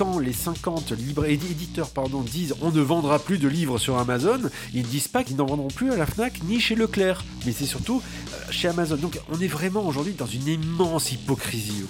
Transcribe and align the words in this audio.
quand 0.00 0.18
les 0.18 0.32
50 0.32 0.92
libres, 0.92 1.26
éditeurs 1.26 1.90
pardon, 1.90 2.22
disent 2.22 2.54
on 2.62 2.70
ne 2.70 2.80
vendra 2.80 3.18
plus 3.18 3.36
de 3.36 3.48
livres 3.48 3.76
sur 3.76 3.98
Amazon, 3.98 4.40
ils 4.72 4.80
ne 4.80 4.86
disent 4.86 5.08
pas 5.08 5.22
qu'ils 5.24 5.36
n'en 5.36 5.44
vendront 5.44 5.68
plus 5.68 5.92
à 5.92 5.96
la 5.96 6.06
FNAC 6.06 6.42
ni 6.44 6.58
chez 6.58 6.74
Leclerc, 6.74 7.22
mais 7.44 7.52
c'est 7.52 7.66
surtout 7.66 8.00
euh, 8.32 8.50
chez 8.50 8.68
Amazon. 8.68 8.96
Donc 8.96 9.20
on 9.30 9.38
est 9.42 9.46
vraiment 9.46 9.86
aujourd'hui 9.86 10.14
dans 10.14 10.24
une 10.24 10.46
immense 10.46 11.12
hypocrisie. 11.12 11.84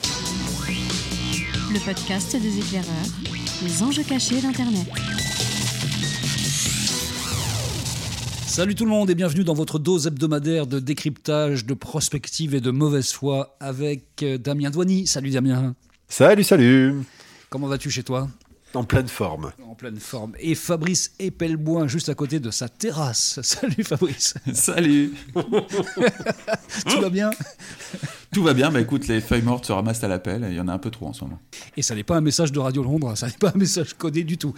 Le 1.73 1.79
podcast 1.85 2.35
des 2.35 2.59
éclaireurs, 2.59 2.89
les 3.63 3.81
enjeux 3.85 4.03
cachés 4.03 4.41
d'Internet. 4.41 4.89
Salut 8.45 8.75
tout 8.75 8.87
le 8.87 8.91
monde 8.91 9.09
et 9.11 9.15
bienvenue 9.15 9.45
dans 9.45 9.55
votre 9.55 9.79
dose 9.79 10.09
hebdomadaire 10.09 10.67
de 10.67 10.81
décryptage, 10.81 11.65
de 11.65 11.75
prospective 11.75 12.57
et 12.57 12.61
de 12.61 12.73
mauvaise 12.73 13.13
foi 13.13 13.57
avec 13.61 14.25
euh, 14.25 14.37
Damien 14.37 14.71
Douany. 14.71 15.07
Salut 15.07 15.31
Damien. 15.31 15.77
Salut, 16.09 16.43
salut. 16.43 17.05
Comment 17.51 17.67
vas-tu 17.67 17.91
chez 17.91 18.05
toi 18.05 18.29
en 18.73 18.85
pleine 18.85 19.09
forme. 19.09 19.51
En 19.69 19.75
pleine 19.75 19.99
forme. 19.99 20.37
Et 20.39 20.55
Fabrice 20.55 21.11
Epelboin, 21.19 21.89
juste 21.89 22.09
à 22.09 22.15
côté 22.15 22.39
de 22.39 22.53
sa 22.53 22.69
terrasse. 22.69 23.41
Salut 23.43 23.83
Fabrice. 23.83 24.35
Salut. 24.55 25.13
Tout 25.35 27.01
va 27.01 27.11
bien 27.11 27.31
Tout 28.33 28.45
va 28.45 28.55
bien. 28.55 28.71
Bah 28.71 28.81
écoute, 28.81 29.09
les 29.09 29.21
feuilles 29.21 29.43
mortes 29.43 29.67
se 29.67 29.73
ramassent 29.73 30.05
à 30.05 30.09
l'appel. 30.09 30.47
Il 30.49 30.55
y 30.55 30.61
en 30.61 30.69
a 30.69 30.73
un 30.73 30.79
peu 30.79 30.93
trop 30.93 31.09
en 31.09 31.13
ce 31.13 31.25
moment. 31.25 31.41
Et 31.77 31.83
ça 31.83 31.97
n'est 31.97 32.05
pas 32.05 32.17
un 32.17 32.21
message 32.21 32.53
de 32.53 32.61
Radio 32.61 32.85
Londres. 32.85 33.17
Ça 33.17 33.27
n'est 33.27 33.33
pas 33.33 33.51
un 33.53 33.59
message 33.59 33.95
codé 33.95 34.23
du 34.23 34.39
tout. 34.39 34.55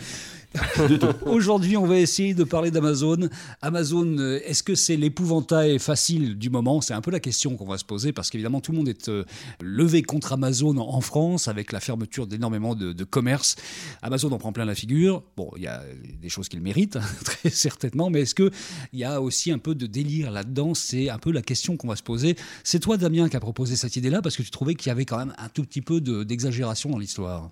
Aujourd'hui, 1.27 1.77
on 1.77 1.87
va 1.87 1.98
essayer 1.98 2.34
de 2.34 2.45
parler 2.45 2.70
d'Amazon. 2.70 3.29
Amazon, 3.60 4.19
euh, 4.19 4.41
est-ce 4.45 4.62
que 4.62 4.74
c'est 4.74 4.97
l'épouvantail 4.97 5.79
facile 5.79 6.37
du 6.37 6.51
moment? 6.51 6.80
C'est 6.80 6.95
un 6.95 7.01
peu 7.01 7.10
la 7.10 7.20
question 7.20 7.56
qu'on 7.56 7.66
va 7.66 7.79
se 7.79 7.84
poser 7.84 8.12
parce 8.12 8.30
qu'évidemment, 8.30 8.60
tout 8.60 8.73
le 8.73 8.79
monde 8.79 8.88
est 8.88 9.09
euh, 9.09 9.24
levé 9.60 10.02
contre 10.02 10.33
Amazon 10.33 10.77
en 10.79 11.01
France 11.01 11.48
avec 11.48 11.73
la 11.73 11.80
fermeture 11.80 12.27
d'énormément 12.27 12.74
de, 12.74 12.93
de 12.93 13.05
commerces. 13.05 13.57
Amazon 14.02 14.30
en 14.33 14.38
prend 14.38 14.52
plein 14.52 14.65
la 14.65 14.74
figure. 14.74 15.23
Bon, 15.37 15.51
il 15.57 15.62
y 15.62 15.69
a 15.69 15.83
des 16.20 16.29
choses 16.29 16.48
qu'il 16.48 16.60
mérite, 16.60 16.96
hein, 16.96 17.02
très 17.24 17.51
certainement, 17.51 18.10
mais 18.10 18.23
est-ce 18.23 18.35
qu'il 18.35 18.51
y 18.93 19.04
a 19.04 19.21
aussi 19.21 19.51
un 19.52 19.59
peu 19.59 19.74
de 19.74 19.87
délire 19.87 20.30
là-dedans? 20.30 20.74
C'est 20.74 21.09
un 21.09 21.19
peu 21.19 21.32
la 21.32 21.43
question 21.43 21.76
qu'on 21.76 21.88
va 21.88 21.96
se 21.96 22.02
poser. 22.02 22.37
C'est 22.65 22.80
toi, 22.80 22.96
Damien, 22.96 23.29
qui 23.29 23.37
a 23.37 23.41
proposé 23.41 23.76
cette 23.76 23.96
idée-là 23.96 24.23
parce 24.23 24.37
que 24.37 24.43
tu 24.43 24.51
trouvais 24.51 24.74
qu'il 24.74 24.88
y 24.88 24.93
avait 24.93 25.04
quand 25.04 25.19
même 25.19 25.35
un 25.38 25.48
tout 25.48 25.63
petit 25.65 25.82
peu 25.82 26.01
d'exagération 26.01 26.91
dans 26.91 26.98
l'histoire. 26.98 27.51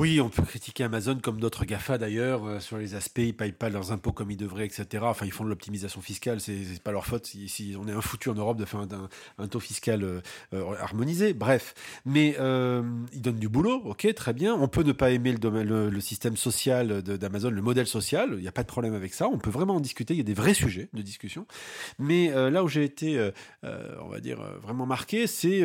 Oui, 0.00 0.18
on 0.18 0.30
peut 0.30 0.44
critiquer 0.44 0.84
Amazon 0.84 1.18
comme 1.22 1.40
d'autres 1.40 1.66
GAFA 1.66 1.98
d'ailleurs 1.98 2.46
euh, 2.46 2.58
sur 2.58 2.78
les 2.78 2.94
aspects, 2.94 3.18
ils 3.18 3.36
payent 3.36 3.52
pas 3.52 3.68
leurs 3.68 3.92
impôts 3.92 4.12
comme 4.12 4.30
ils 4.30 4.36
devraient, 4.38 4.64
etc. 4.64 4.86
Enfin, 5.02 5.26
ils 5.26 5.30
font 5.30 5.44
de 5.44 5.50
l'optimisation 5.50 6.00
fiscale, 6.00 6.40
c'est 6.40 6.82
pas 6.82 6.90
leur 6.90 7.04
faute 7.04 7.26
si, 7.26 7.76
on 7.78 7.86
est 7.86 7.92
un 7.92 8.00
foutu 8.00 8.30
en 8.30 8.34
Europe 8.34 8.56
de 8.56 8.64
faire 8.64 8.80
un, 8.80 9.48
taux 9.48 9.60
fiscal 9.60 10.02
euh, 10.02 10.22
euh, 10.54 10.72
harmonisé. 10.80 11.34
Bref, 11.34 11.74
mais 12.06 12.30
ils 12.30 13.20
donnent 13.20 13.38
du 13.38 13.50
boulot, 13.50 13.82
ok, 13.84 14.14
très 14.14 14.32
bien. 14.32 14.54
On 14.54 14.68
peut 14.68 14.84
ne 14.84 14.92
pas 14.92 15.10
aimer 15.10 15.34
le, 15.34 15.90
le, 15.90 16.00
système 16.00 16.38
social 16.38 17.02
d'Amazon, 17.02 17.50
le 17.50 17.60
modèle 17.60 17.86
social, 17.86 18.30
il 18.32 18.40
n'y 18.40 18.48
a 18.48 18.52
pas 18.52 18.62
de 18.62 18.68
problème 18.68 18.94
avec 18.94 19.12
ça. 19.12 19.28
On 19.28 19.36
peut 19.36 19.50
vraiment 19.50 19.74
en 19.74 19.80
discuter, 19.80 20.14
il 20.14 20.16
y 20.16 20.20
a 20.20 20.24
des 20.24 20.32
vrais 20.32 20.54
sujets 20.54 20.88
de 20.94 21.02
discussion. 21.02 21.46
Mais 21.98 22.30
là 22.50 22.64
où 22.64 22.68
j'ai 22.68 22.84
été, 22.84 23.30
on 23.62 24.08
va 24.08 24.20
dire, 24.20 24.40
vraiment 24.62 24.86
marqué, 24.86 25.26
c'est 25.26 25.62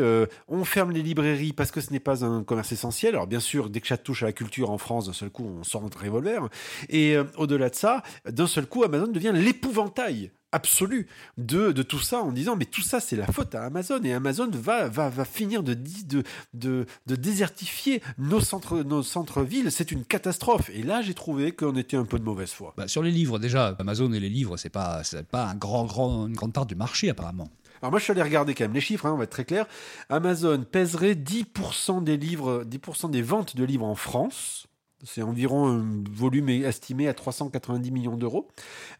on 0.49 0.65
ferme 0.65 0.91
les 0.91 1.03
librairies 1.03 1.53
parce 1.53 1.71
que 1.71 1.79
ce 1.79 1.93
n'est 1.93 2.01
pas 2.01 2.25
un 2.25 2.43
commerce 2.43 2.73
essentiel. 2.73 3.15
Alors 3.15 3.27
bien 3.27 3.39
sûr, 3.39 3.69
dès 3.69 3.79
que 3.79 3.87
ça 3.87 3.97
touche 3.97 4.24
la 4.25 4.33
culture 4.33 4.69
en 4.69 4.77
France, 4.77 5.07
d'un 5.07 5.13
seul 5.13 5.29
coup, 5.29 5.45
on 5.45 5.63
sort 5.63 5.83
un 5.83 5.89
revolver. 6.01 6.49
Et 6.89 7.15
euh, 7.15 7.23
au-delà 7.37 7.69
de 7.69 7.75
ça, 7.75 8.03
d'un 8.29 8.47
seul 8.47 8.65
coup, 8.65 8.83
Amazon 8.83 9.07
devient 9.07 9.31
l'épouvantail 9.33 10.31
absolu 10.51 11.07
de, 11.37 11.73
de, 11.73 11.83
tout 11.83 11.99
ça 11.99 12.21
en 12.21 12.31
disant 12.31 12.55
mais 12.55 12.63
tout 12.63 12.81
ça 12.81 13.01
c'est 13.01 13.17
la 13.17 13.27
faute 13.27 13.53
à 13.55 13.65
Amazon. 13.65 14.01
Et 14.03 14.13
Amazon 14.13 14.49
va, 14.49 14.87
va, 14.87 15.09
va 15.09 15.25
finir 15.25 15.63
de, 15.63 15.73
de, 15.73 16.23
de, 16.53 16.85
de 17.05 17.15
désertifier 17.15 18.01
nos 18.17 18.39
centres 18.39 18.81
nos 18.81 19.03
centres-villes. 19.03 19.69
C'est 19.71 19.91
une 19.91 20.05
catastrophe. 20.05 20.69
Et 20.73 20.81
là 20.81 21.01
j'ai 21.01 21.13
trouvé 21.13 21.51
qu'on 21.51 21.75
était 21.75 21.97
un 21.97 22.05
peu 22.05 22.19
de 22.19 22.23
mauvaise 22.23 22.51
foi. 22.51 22.73
Bah, 22.77 22.87
sur 22.87 23.03
les 23.03 23.11
livres 23.11 23.37
déjà 23.37 23.75
Amazon 23.79 24.13
et 24.13 24.19
les 24.19 24.29
livres 24.29 24.55
c'est 24.55 24.69
pas 24.69 25.01
pas 25.29 25.47
un 25.47 25.55
grand 25.55 25.83
grand 25.85 26.27
une 26.27 26.35
grande 26.35 26.53
part 26.53 26.65
du 26.65 26.75
marché 26.75 27.09
apparemment 27.09 27.49
alors 27.85 27.91
moi, 27.91 27.99
je 27.99 28.05
suis 28.05 28.11
allé 28.13 28.23
regarder 28.23 28.55
quand 28.55 28.63
même 28.63 28.73
les 28.73 28.81
chiffres, 28.81 29.05
hein, 29.05 29.11
on 29.13 29.17
va 29.17 29.25
être 29.25 29.29
très 29.29 29.45
clair. 29.45 29.67
Amazon 30.09 30.63
pèserait 30.63 31.13
10% 31.13 32.03
des 32.03 32.17
livres, 32.17 32.63
10% 32.63 33.11
des 33.11 33.21
ventes 33.21 33.55
de 33.55 33.63
livres 33.63 33.85
en 33.85 33.93
France. 33.93 34.65
C'est 35.03 35.21
environ 35.21 35.67
un 35.67 36.03
volume 36.09 36.49
estimé 36.49 37.07
à 37.07 37.13
390 37.13 37.91
millions 37.91 38.17
d'euros. 38.17 38.47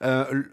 Euh, 0.04 0.44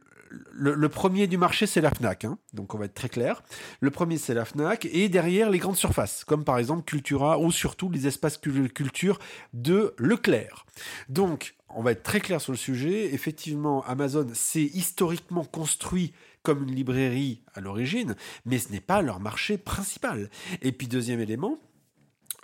le, 0.50 0.88
premier 0.88 1.26
du 1.26 1.36
marché, 1.36 1.66
c'est 1.66 1.82
la 1.82 1.90
FNAC. 1.90 2.24
Hein. 2.24 2.38
donc, 2.54 2.74
on 2.74 2.78
va 2.78 2.86
être 2.86 2.94
très 2.94 3.10
clair. 3.10 3.42
Le 3.80 3.90
premier, 3.90 4.16
c'est 4.16 4.32
la 4.32 4.46
FNAC. 4.46 4.86
Et 4.86 5.10
derrière, 5.10 5.50
les 5.50 5.58
grandes 5.58 5.76
surfaces, 5.76 6.24
comme 6.24 6.42
par 6.42 6.56
exemple 6.56 6.84
Cultura 6.84 7.38
ou 7.38 7.52
surtout 7.52 7.90
les 7.90 8.06
espaces 8.06 8.38
culture 8.38 9.18
de 9.52 9.94
Leclerc. 9.98 10.64
Donc, 11.10 11.54
on 11.68 11.82
va 11.82 11.92
être 11.92 12.02
très 12.02 12.20
clair 12.20 12.40
sur 12.40 12.52
le 12.52 12.58
sujet. 12.58 13.12
Effectivement, 13.12 13.84
Amazon 13.84 14.26
s'est 14.32 14.70
historiquement 14.72 15.44
construit 15.44 16.14
comme 16.42 16.64
une 16.64 16.74
librairie 16.74 17.42
à 17.54 17.60
l'origine, 17.60 18.16
mais 18.44 18.58
ce 18.58 18.72
n'est 18.72 18.80
pas 18.80 19.02
leur 19.02 19.20
marché 19.20 19.58
principal. 19.58 20.30
Et 20.60 20.72
puis 20.72 20.88
deuxième 20.88 21.20
élément, 21.20 21.58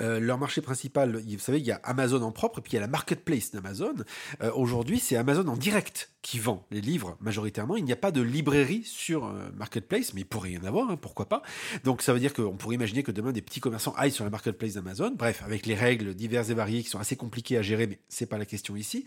euh, 0.00 0.20
leur 0.20 0.38
marché 0.38 0.60
principal, 0.60 1.16
vous 1.16 1.38
savez, 1.40 1.58
il 1.58 1.66
y 1.66 1.72
a 1.72 1.80
Amazon 1.82 2.22
en 2.22 2.30
propre 2.30 2.60
et 2.60 2.62
puis 2.62 2.72
il 2.72 2.74
y 2.76 2.78
a 2.78 2.80
la 2.80 2.86
marketplace 2.86 3.50
d'Amazon. 3.50 3.94
Euh, 4.42 4.52
aujourd'hui, 4.54 5.00
c'est 5.00 5.16
Amazon 5.16 5.48
en 5.48 5.56
direct 5.56 6.12
qui 6.22 6.38
vend 6.38 6.64
les 6.70 6.80
livres 6.80 7.16
majoritairement. 7.20 7.76
Il 7.76 7.84
n'y 7.84 7.92
a 7.92 7.96
pas 7.96 8.12
de 8.12 8.22
librairie 8.22 8.84
sur 8.84 9.26
euh, 9.26 9.50
marketplace, 9.56 10.14
mais 10.14 10.20
il 10.20 10.24
pourrait 10.24 10.52
y 10.52 10.58
en 10.58 10.62
avoir, 10.62 10.88
hein, 10.88 10.96
pourquoi 10.96 11.28
pas. 11.28 11.42
Donc 11.82 12.02
ça 12.02 12.12
veut 12.12 12.20
dire 12.20 12.32
qu'on 12.32 12.56
pourrait 12.56 12.76
imaginer 12.76 13.02
que 13.02 13.10
demain 13.10 13.32
des 13.32 13.42
petits 13.42 13.60
commerçants 13.60 13.94
aillent 13.96 14.12
sur 14.12 14.24
la 14.24 14.30
marketplace 14.30 14.74
d'Amazon. 14.74 15.14
Bref, 15.16 15.42
avec 15.44 15.66
les 15.66 15.74
règles 15.74 16.14
diverses 16.14 16.50
et 16.50 16.54
variées 16.54 16.84
qui 16.84 16.90
sont 16.90 17.00
assez 17.00 17.16
compliquées 17.16 17.58
à 17.58 17.62
gérer, 17.62 17.88
mais 17.88 17.98
c'est 18.08 18.26
pas 18.26 18.38
la 18.38 18.46
question 18.46 18.76
ici. 18.76 19.04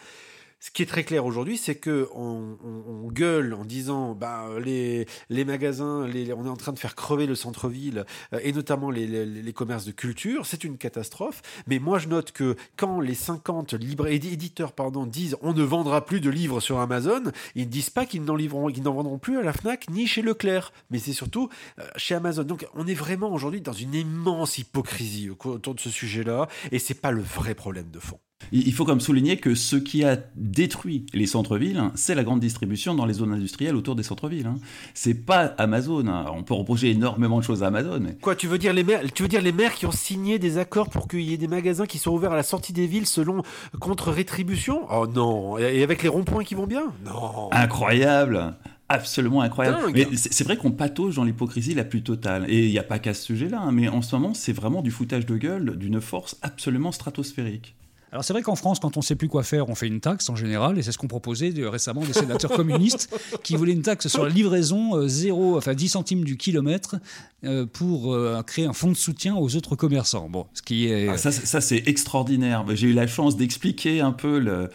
Ce 0.63 0.69
qui 0.69 0.83
est 0.83 0.85
très 0.85 1.03
clair 1.03 1.25
aujourd'hui, 1.25 1.57
c'est 1.57 1.73
que 1.73 2.07
on, 2.13 3.09
gueule 3.11 3.55
en 3.55 3.65
disant 3.65 4.13
bah, 4.13 4.45
les, 4.63 5.07
magasins, 5.43 6.07
on 6.07 6.45
est 6.45 6.49
en 6.49 6.55
train 6.55 6.71
de 6.71 6.77
faire 6.77 6.93
crever 6.93 7.25
le 7.25 7.33
centre-ville 7.33 8.05
euh, 8.31 8.39
et 8.43 8.53
notamment 8.53 8.91
les, 8.91 9.53
commerces 9.53 9.85
de 9.85 9.91
culture. 9.91 10.45
C'est 10.45 10.63
une 10.63 10.77
catastrophe. 10.77 11.41
Mais 11.65 11.79
moi, 11.79 11.97
je 11.97 12.07
note 12.07 12.31
que 12.31 12.55
quand 12.77 12.99
les 12.99 13.15
50 13.15 13.73
libres, 13.73 14.05
éditeurs 14.05 14.73
pardon, 14.73 15.07
disent 15.07 15.35
on 15.41 15.53
ne 15.53 15.63
vendra 15.63 16.05
plus 16.05 16.21
de 16.21 16.29
livres 16.29 16.59
sur 16.59 16.79
Amazon, 16.79 17.23
ils 17.55 17.65
ne 17.65 17.71
disent 17.71 17.89
pas 17.89 18.05
qu'ils 18.05 18.23
n'en 18.23 18.37
n'en 18.37 18.93
vendront 18.93 19.17
plus 19.17 19.39
à 19.39 19.41
la 19.41 19.53
Fnac 19.53 19.89
ni 19.89 20.05
chez 20.05 20.21
Leclerc, 20.21 20.73
mais 20.91 20.99
c'est 20.99 21.11
surtout 21.11 21.49
euh, 21.79 21.87
chez 21.95 22.13
Amazon. 22.13 22.43
Donc, 22.43 22.67
on 22.75 22.85
est 22.85 22.93
vraiment 22.93 23.33
aujourd'hui 23.33 23.61
dans 23.61 23.73
une 23.73 23.95
immense 23.95 24.59
hypocrisie 24.59 25.31
autour 25.31 25.73
de 25.73 25.79
ce 25.79 25.89
sujet-là, 25.89 26.47
et 26.71 26.77
c'est 26.77 26.93
pas 26.93 27.09
le 27.09 27.23
vrai 27.23 27.55
problème 27.55 27.89
de 27.89 27.99
fond. 27.99 28.19
Il 28.51 28.73
faut 28.73 28.85
comme 28.85 28.99
souligner 28.99 29.37
que 29.37 29.55
ce 29.55 29.75
qui 29.75 30.03
a 30.03 30.17
détruit 30.35 31.05
les 31.13 31.25
centres-villes, 31.25 31.77
hein, 31.77 31.91
c'est 31.95 32.15
la 32.15 32.23
grande 32.23 32.39
distribution 32.39 32.95
dans 32.95 33.05
les 33.05 33.13
zones 33.13 33.33
industrielles 33.33 33.75
autour 33.75 33.95
des 33.95 34.03
centres-villes. 34.03 34.47
Hein. 34.47 34.57
C'est 34.93 35.13
pas 35.13 35.53
Amazon. 35.57 36.07
Hein. 36.07 36.25
On 36.33 36.43
peut 36.43 36.53
reprocher 36.53 36.91
énormément 36.91 37.39
de 37.39 37.43
choses 37.43 37.63
à 37.63 37.67
Amazon. 37.67 38.03
Quoi, 38.21 38.35
tu 38.35 38.47
veux 38.47 38.57
dire 38.57 38.73
les 38.73 38.83
maires 38.83 39.01
Tu 39.13 39.23
veux 39.23 39.29
dire 39.29 39.41
les 39.41 39.51
maires 39.51 39.75
qui 39.75 39.85
ont 39.85 39.91
signé 39.91 40.39
des 40.39 40.57
accords 40.57 40.89
pour 40.89 41.07
qu'il 41.07 41.21
y 41.21 41.33
ait 41.33 41.37
des 41.37 41.47
magasins 41.47 41.85
qui 41.85 41.97
sont 41.97 42.11
ouverts 42.11 42.33
à 42.33 42.35
la 42.35 42.43
sortie 42.43 42.73
des 42.73 42.87
villes 42.87 43.07
selon 43.07 43.43
contre 43.79 44.11
rétribution? 44.11 44.81
Oh 44.91 45.07
non 45.07 45.57
Et 45.57 45.83
avec 45.83 46.03
les 46.03 46.09
ronds-points 46.09 46.43
qui 46.43 46.55
vont 46.55 46.67
bien? 46.67 46.91
Non. 47.05 47.49
Incroyable 47.51 48.55
absolument 48.91 49.41
incroyable. 49.41 49.91
Mais 49.93 50.07
c'est 50.15 50.43
vrai 50.43 50.57
qu'on 50.57 50.71
patauge 50.71 51.15
dans 51.15 51.23
l'hypocrisie 51.23 51.73
la 51.73 51.83
plus 51.83 52.03
totale. 52.03 52.45
Et 52.49 52.65
il 52.65 52.71
n'y 52.71 52.79
a 52.79 52.83
pas 52.83 52.99
qu'à 52.99 53.13
ce 53.13 53.23
sujet-là, 53.23 53.69
mais 53.71 53.87
en 53.87 54.01
ce 54.01 54.15
moment, 54.15 54.33
c'est 54.33 54.53
vraiment 54.53 54.81
du 54.81 54.91
foutage 54.91 55.25
de 55.25 55.37
gueule 55.37 55.77
d'une 55.77 56.01
force 56.01 56.37
absolument 56.41 56.91
stratosphérique. 56.91 57.75
Alors 58.11 58.25
c'est 58.25 58.33
vrai 58.33 58.41
qu'en 58.41 58.55
France, 58.55 58.79
quand 58.79 58.97
on 58.97 58.99
ne 58.99 59.05
sait 59.05 59.15
plus 59.15 59.29
quoi 59.29 59.41
faire, 59.43 59.69
on 59.69 59.75
fait 59.75 59.87
une 59.87 60.01
taxe 60.01 60.29
en 60.29 60.35
général, 60.35 60.77
et 60.77 60.83
c'est 60.83 60.91
ce 60.91 60.97
qu'ont 60.97 61.07
proposé 61.07 61.53
récemment 61.57 62.01
des 62.01 62.11
sénateurs 62.11 62.51
communistes 62.51 63.09
qui 63.43 63.55
voulaient 63.55 63.71
une 63.71 63.83
taxe 63.83 64.09
sur 64.09 64.23
la 64.25 64.29
livraison 64.29 65.07
0, 65.07 65.55
euh, 65.55 65.57
enfin 65.57 65.73
10 65.73 65.89
centimes 65.89 66.25
du 66.25 66.35
kilomètre 66.35 66.97
euh, 67.45 67.65
pour 67.65 68.13
euh, 68.13 68.41
créer 68.43 68.65
un 68.65 68.73
fonds 68.73 68.89
de 68.89 68.97
soutien 68.97 69.35
aux 69.37 69.55
autres 69.55 69.77
commerçants. 69.77 70.27
Bon, 70.27 70.45
ce 70.53 70.61
qui 70.61 70.87
est... 70.87 71.07
Ah, 71.07 71.17
ça, 71.17 71.31
ça 71.31 71.61
c'est 71.61 71.83
extraordinaire. 71.87 72.65
J'ai 72.73 72.87
eu 72.87 72.93
la 72.93 73.07
chance 73.07 73.37
d'expliquer 73.37 74.01
un 74.01 74.11
peu 74.11 74.39
le, 74.39 74.69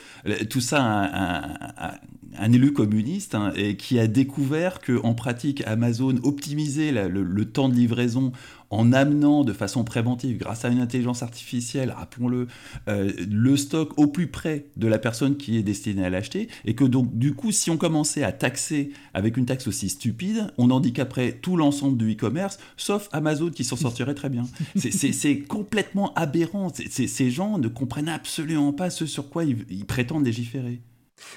tout 0.46 0.62
ça 0.62 0.82
à, 0.82 1.94
un 2.38 2.52
élu 2.52 2.72
communiste 2.72 3.34
hein, 3.34 3.52
et 3.56 3.76
qui 3.76 3.98
a 3.98 4.06
découvert 4.06 4.80
que 4.80 5.00
en 5.02 5.14
pratique 5.14 5.62
Amazon 5.66 6.16
optimisait 6.22 6.92
le, 6.92 7.44
temps 7.44 7.68
de 7.68 7.74
livraison 7.74 8.32
en 8.70 8.92
amenant 8.92 9.44
de 9.44 9.52
façon 9.52 9.84
préventive, 9.84 10.38
grâce 10.38 10.64
à 10.64 10.68
une 10.68 10.80
intelligence 10.80 11.22
artificielle, 11.22 11.92
rappelons-le, 11.96 12.48
euh, 12.88 13.12
le 13.30 13.56
stock 13.56 13.96
au 13.96 14.08
plus 14.08 14.26
près 14.26 14.66
de 14.76 14.88
la 14.88 14.98
personne 14.98 15.36
qui 15.36 15.56
est 15.56 15.62
destinée 15.62 16.04
à 16.04 16.10
l'acheter, 16.10 16.48
et 16.64 16.74
que 16.74 16.84
donc 16.84 17.16
du 17.16 17.34
coup, 17.34 17.52
si 17.52 17.70
on 17.70 17.76
commençait 17.76 18.24
à 18.24 18.32
taxer 18.32 18.90
avec 19.14 19.36
une 19.36 19.46
taxe 19.46 19.68
aussi 19.68 19.88
stupide, 19.88 20.52
on 20.58 20.70
handicaperait 20.70 21.38
tout 21.40 21.56
l'ensemble 21.56 21.96
du 21.96 22.12
e-commerce, 22.12 22.58
sauf 22.76 23.08
Amazon 23.12 23.50
qui 23.50 23.62
s'en 23.62 23.76
sortirait 23.76 24.14
très 24.14 24.30
bien. 24.30 24.44
C'est 24.76 25.38
complètement 25.40 26.12
aberrant. 26.14 26.72
ces 26.74 27.30
gens 27.30 27.58
ne 27.58 27.68
comprennent 27.68 28.08
absolument 28.08 28.72
pas 28.72 28.90
ce 28.90 29.06
sur 29.06 29.30
quoi 29.30 29.44
ils 29.44 29.86
prétendent 29.86 30.24
légiférer. 30.24 30.80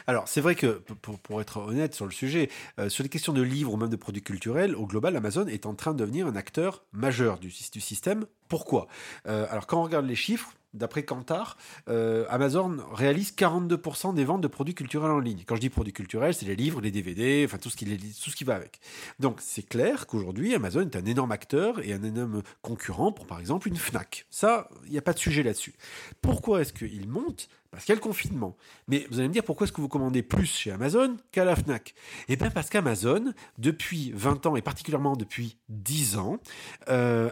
Alors, 0.07 0.27
c'est 0.27 0.41
vrai 0.41 0.55
que, 0.55 0.81
pour, 1.23 1.41
être 1.41 1.57
honnête 1.57 1.95
sur 1.95 2.05
le 2.05 2.11
sujet, 2.11 2.49
euh, 2.79 2.89
sur 2.89 3.03
les 3.03 3.09
questions 3.09 3.33
de 3.33 3.41
livres 3.41 3.73
ou 3.73 3.77
même 3.77 3.89
de 3.89 3.95
produits 3.95 4.21
culturels, 4.21 4.75
au 4.75 4.85
global, 4.85 5.15
Amazon 5.15 5.47
est 5.47 5.65
en 5.65 5.75
train 5.75 5.93
de 5.93 5.99
devenir 5.99 6.27
un 6.27 6.35
acteur 6.35 6.83
majeur 6.91 7.39
du, 7.39 7.51
système. 7.51 8.25
Pourquoi? 8.47 8.87
Euh, 9.27 9.47
Alors, 9.49 9.67
quand 9.67 9.79
on 9.79 9.83
regarde 9.83 10.05
les 10.05 10.15
chiffres, 10.15 10.53
d'après 10.73 11.03
Kantar, 11.03 11.57
euh, 11.87 12.25
Amazon 12.29 12.77
réalise 12.93 13.31
42% 13.31 14.13
des 14.13 14.23
ventes 14.23 14.41
de 14.41 14.47
produits 14.47 14.75
culturels 14.75 15.11
en 15.11 15.19
ligne. 15.19 15.43
Quand 15.45 15.55
je 15.55 15.61
dis 15.61 15.69
produits 15.69 15.93
culturels, 15.93 16.33
c'est 16.33 16.45
les 16.45 16.55
livres, 16.55 16.81
les 16.81 16.91
DVD, 16.91 17.43
enfin 17.45 17.57
tout 17.57 17.69
ce 17.69 17.77
qui, 17.77 17.85
tout 17.85 18.29
ce 18.29 18.35
qui 18.35 18.43
va 18.43 18.55
avec. 18.55 18.79
Donc 19.19 19.37
c'est 19.41 19.67
clair 19.67 20.07
qu'aujourd'hui, 20.07 20.53
Amazon 20.53 20.81
est 20.81 20.95
un 20.95 21.05
énorme 21.05 21.31
acteur 21.31 21.79
et 21.79 21.93
un 21.93 22.03
énorme 22.03 22.43
concurrent 22.61 23.11
pour 23.11 23.25
par 23.25 23.39
exemple 23.39 23.67
une 23.67 23.77
Fnac. 23.77 24.25
Ça, 24.29 24.69
il 24.85 24.91
n'y 24.91 24.97
a 24.97 25.01
pas 25.01 25.13
de 25.13 25.19
sujet 25.19 25.43
là-dessus. 25.43 25.73
Pourquoi 26.21 26.61
est-ce 26.61 26.73
qu'il 26.73 27.07
monte? 27.07 27.49
Parce 27.71 27.85
qu'il 27.85 27.93
y 27.93 27.97
a 27.97 27.99
le 27.99 28.01
confinement. 28.01 28.57
Mais 28.87 29.05
vous 29.09 29.19
allez 29.19 29.27
me 29.27 29.33
dire 29.33 29.43
pourquoi 29.43 29.65
est-ce 29.65 29.73
que 29.73 29.81
vous 29.81 29.89
commandez 29.89 30.23
plus 30.23 30.45
chez 30.45 30.71
Amazon 30.71 31.17
qu'à 31.31 31.45
la 31.45 31.55
FNAC? 31.55 31.93
Eh 32.27 32.35
bien 32.35 32.49
parce 32.49 32.69
qu'Amazon, 32.69 33.33
depuis 33.57 34.11
20 34.15 34.45
ans 34.47 34.55
et 34.55 34.61
particulièrement 34.61 35.15
depuis 35.15 35.57
10 35.69 36.17
ans, 36.17 36.39
euh, 36.89 37.29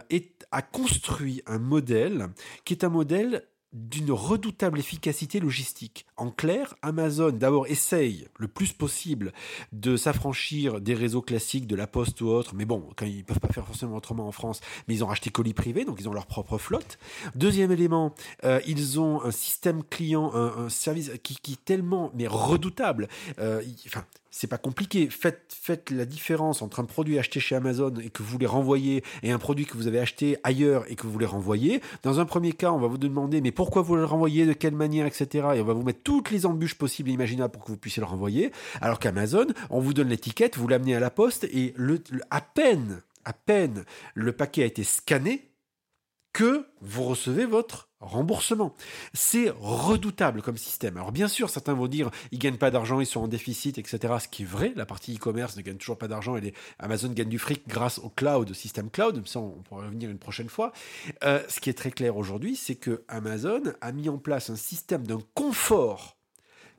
a 0.50 0.62
construit 0.62 1.42
un 1.46 1.58
modèle 1.58 2.28
qui 2.64 2.74
est 2.74 2.84
un 2.84 2.88
modèle 2.88 3.46
d'une 3.72 4.12
redoutable 4.12 4.78
efficacité 4.78 5.40
logistique. 5.40 6.06
En 6.16 6.30
clair, 6.30 6.74
Amazon 6.82 7.30
d'abord 7.30 7.66
essaye 7.66 8.26
le 8.38 8.48
plus 8.48 8.72
possible 8.72 9.32
de 9.72 9.96
s'affranchir 9.96 10.80
des 10.80 10.94
réseaux 10.94 11.22
classiques 11.22 11.66
de 11.66 11.76
la 11.76 11.86
Poste 11.86 12.20
ou 12.20 12.28
autre, 12.28 12.54
mais 12.54 12.64
bon, 12.64 12.88
quand 12.96 13.04
ils 13.04 13.24
peuvent 13.24 13.40
pas 13.40 13.48
faire 13.48 13.66
forcément 13.66 13.96
autrement 13.96 14.26
en 14.26 14.32
France, 14.32 14.60
mais 14.86 14.94
ils 14.94 15.04
ont 15.04 15.08
racheté 15.08 15.30
colis 15.30 15.54
privés, 15.54 15.84
donc 15.84 15.98
ils 16.00 16.08
ont 16.08 16.14
leur 16.14 16.26
propre 16.26 16.56
flotte. 16.56 16.98
Deuxième 17.34 17.70
élément, 17.70 18.14
euh, 18.44 18.60
ils 18.66 19.00
ont 19.00 19.22
un 19.22 19.30
système 19.30 19.84
client, 19.84 20.32
un, 20.34 20.68
service 20.68 21.12
qui, 21.22 21.36
qui 21.36 21.52
est 21.52 21.64
tellement 21.64 22.10
mais 22.14 22.26
redoutable. 22.26 23.08
Euh, 23.38 23.62
enfin, 23.86 24.04
c'est 24.30 24.46
pas 24.46 24.58
compliqué. 24.58 25.08
Faites, 25.10 25.56
faites 25.60 25.90
la 25.90 26.04
différence 26.04 26.62
entre 26.62 26.80
un 26.80 26.84
produit 26.84 27.18
acheté 27.18 27.40
chez 27.40 27.56
Amazon 27.56 27.94
et 28.02 28.10
que 28.10 28.22
vous 28.22 28.30
voulez 28.30 28.46
renvoyer 28.46 29.02
et 29.22 29.30
un 29.30 29.38
produit 29.38 29.66
que 29.66 29.76
vous 29.76 29.86
avez 29.86 29.98
acheté 29.98 30.36
ailleurs 30.42 30.84
et 30.88 30.96
que 30.96 31.04
vous 31.04 31.12
voulez 31.12 31.26
renvoyer. 31.26 31.80
Dans 32.02 32.20
un 32.20 32.24
premier 32.24 32.52
cas, 32.52 32.72
on 32.72 32.78
va 32.78 32.86
vous 32.86 32.98
demander 32.98 33.40
mais 33.40 33.52
pourquoi 33.52 33.82
vous 33.82 33.96
le 33.96 34.04
renvoyez, 34.04 34.46
de 34.46 34.52
quelle 34.52 34.74
manière, 34.74 35.06
etc. 35.06 35.48
Et 35.54 35.60
on 35.60 35.64
va 35.64 35.72
vous 35.72 35.82
mettre 35.82 36.02
toutes 36.02 36.30
les 36.30 36.46
embûches 36.46 36.74
possibles 36.74 37.10
et 37.10 37.12
imaginables 37.12 37.52
pour 37.52 37.64
que 37.64 37.70
vous 37.70 37.78
puissiez 37.78 38.00
le 38.00 38.06
renvoyer. 38.06 38.52
Alors 38.80 38.98
qu'Amazon, 38.98 39.46
on 39.70 39.80
vous 39.80 39.94
donne 39.94 40.08
l'étiquette, 40.08 40.56
vous 40.56 40.68
l'amenez 40.68 40.94
à 40.94 41.00
la 41.00 41.10
poste 41.10 41.44
et 41.44 41.74
à 42.30 42.40
peine, 42.40 43.02
à 43.24 43.32
peine 43.32 43.84
le 44.14 44.32
paquet 44.32 44.62
a 44.62 44.66
été 44.66 44.84
scanné 44.84 45.50
que 46.32 46.66
vous 46.80 47.04
recevez 47.04 47.46
votre 47.46 47.87
remboursement. 48.00 48.74
C'est 49.12 49.50
redoutable 49.50 50.42
comme 50.42 50.56
système. 50.56 50.96
Alors 50.96 51.12
bien 51.12 51.28
sûr, 51.28 51.50
certains 51.50 51.74
vont 51.74 51.88
dire 51.88 52.10
ils 52.32 52.38
gagnent 52.38 52.56
pas 52.56 52.70
d'argent, 52.70 53.00
ils 53.00 53.06
sont 53.06 53.20
en 53.20 53.28
déficit, 53.28 53.78
etc. 53.78 54.14
Ce 54.20 54.28
qui 54.28 54.42
est 54.42 54.46
vrai, 54.46 54.72
la 54.76 54.86
partie 54.86 55.16
e-commerce 55.16 55.56
ne 55.56 55.62
gagne 55.62 55.76
toujours 55.76 55.98
pas 55.98 56.08
d'argent 56.08 56.36
et 56.36 56.54
Amazon 56.78 57.08
gagne 57.08 57.28
du 57.28 57.38
fric 57.38 57.66
grâce 57.66 57.98
au 57.98 58.08
cloud, 58.08 58.50
au 58.50 58.54
système 58.54 58.90
cloud. 58.90 59.26
Ça, 59.26 59.40
on 59.40 59.62
pourra 59.62 59.82
revenir 59.84 60.10
une 60.10 60.18
prochaine 60.18 60.48
fois. 60.48 60.72
Euh, 61.24 61.42
ce 61.48 61.60
qui 61.60 61.70
est 61.70 61.74
très 61.74 61.90
clair 61.90 62.16
aujourd'hui, 62.16 62.56
c'est 62.56 62.76
que 62.76 63.04
Amazon 63.08 63.62
a 63.80 63.92
mis 63.92 64.08
en 64.08 64.18
place 64.18 64.50
un 64.50 64.56
système 64.56 65.06
d'un 65.06 65.20
confort 65.34 66.16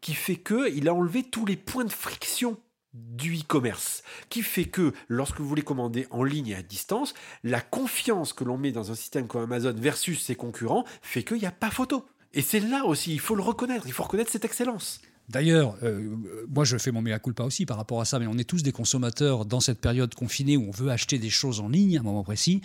qui 0.02 0.14
fait 0.14 0.38
que 0.38 0.72
il 0.74 0.88
a 0.88 0.94
enlevé 0.94 1.24
tous 1.24 1.46
les 1.46 1.58
points 1.58 1.84
de 1.84 1.92
friction 1.92 2.58
du 2.94 3.38
e-commerce, 3.38 4.04
qui 4.30 4.42
fait 4.42 4.66
que 4.66 4.94
lorsque 5.08 5.40
vous 5.40 5.48
voulez 5.48 5.62
commander 5.62 6.08
en 6.12 6.24
ligne 6.24 6.48
et 6.48 6.56
à 6.56 6.64
distance, 6.64 7.14
la 7.44 7.62
confiance 7.62 8.34
que 8.34 8.44
l'on 8.44 8.58
met 8.58 8.72
dans 8.72 8.92
un 8.92 8.96
système 8.96 9.28
comme 9.28 9.44
Amazon 9.44 9.74
versus 9.76 10.24
ses 10.24 10.36
concurrents 10.36 10.86
fait 11.02 11.24
qu'il 11.24 11.38
n'y 11.38 11.46
a 11.46 11.52
pas 11.52 11.70
photo. 11.70 12.06
Et 12.34 12.42
c'est 12.42 12.60
là 12.60 12.86
aussi, 12.86 13.14
il 13.14 13.20
faut 13.20 13.36
le 13.36 13.44
reconnaître, 13.44 13.86
il 13.88 13.94
faut 13.94 14.04
reconnaître 14.04 14.32
cette 14.32 14.46
excellence. 14.46 15.02
D'ailleurs, 15.30 15.78
euh, 15.84 16.16
moi 16.48 16.66
je 16.66 16.78
fais 16.78 16.92
mon 16.92 17.04
mea 17.04 17.20
culpa 17.20 17.44
aussi 17.44 17.68
par 17.68 17.78
rapport 17.78 18.02
à 18.02 18.06
ça, 18.06 18.18
mais 18.18 18.26
on 18.26 18.38
est 18.40 18.44
tous 18.44 18.64
des 18.64 18.72
consommateurs 18.72 19.46
dans 19.46 19.60
cette 19.60 19.80
période 19.80 20.16
confinée 20.16 20.58
où 20.58 20.68
on 20.68 20.72
veut 20.72 20.90
acheter 20.90 21.20
des 21.20 21.30
choses 21.30 21.60
en 21.60 21.70
ligne 21.70 21.98
à 21.98 22.00
un 22.00 22.04
moment 22.04 22.24
précis. 22.24 22.62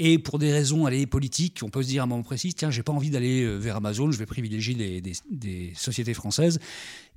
Et 0.00 0.18
pour 0.18 0.40
des 0.40 0.52
raisons 0.52 0.86
allez, 0.86 1.06
politiques, 1.06 1.60
on 1.62 1.68
peut 1.68 1.84
se 1.84 1.88
dire 1.88 2.02
à 2.02 2.04
un 2.04 2.08
moment 2.08 2.24
précis, 2.24 2.54
tiens, 2.54 2.72
j'ai 2.72 2.82
pas 2.82 2.92
envie 2.92 3.10
d'aller 3.10 3.44
euh, 3.44 3.56
vers 3.56 3.76
Amazon, 3.76 4.10
je 4.10 4.18
vais 4.18 4.26
privilégier 4.26 5.00
des 5.30 5.72
sociétés 5.76 6.14
françaises. 6.14 6.58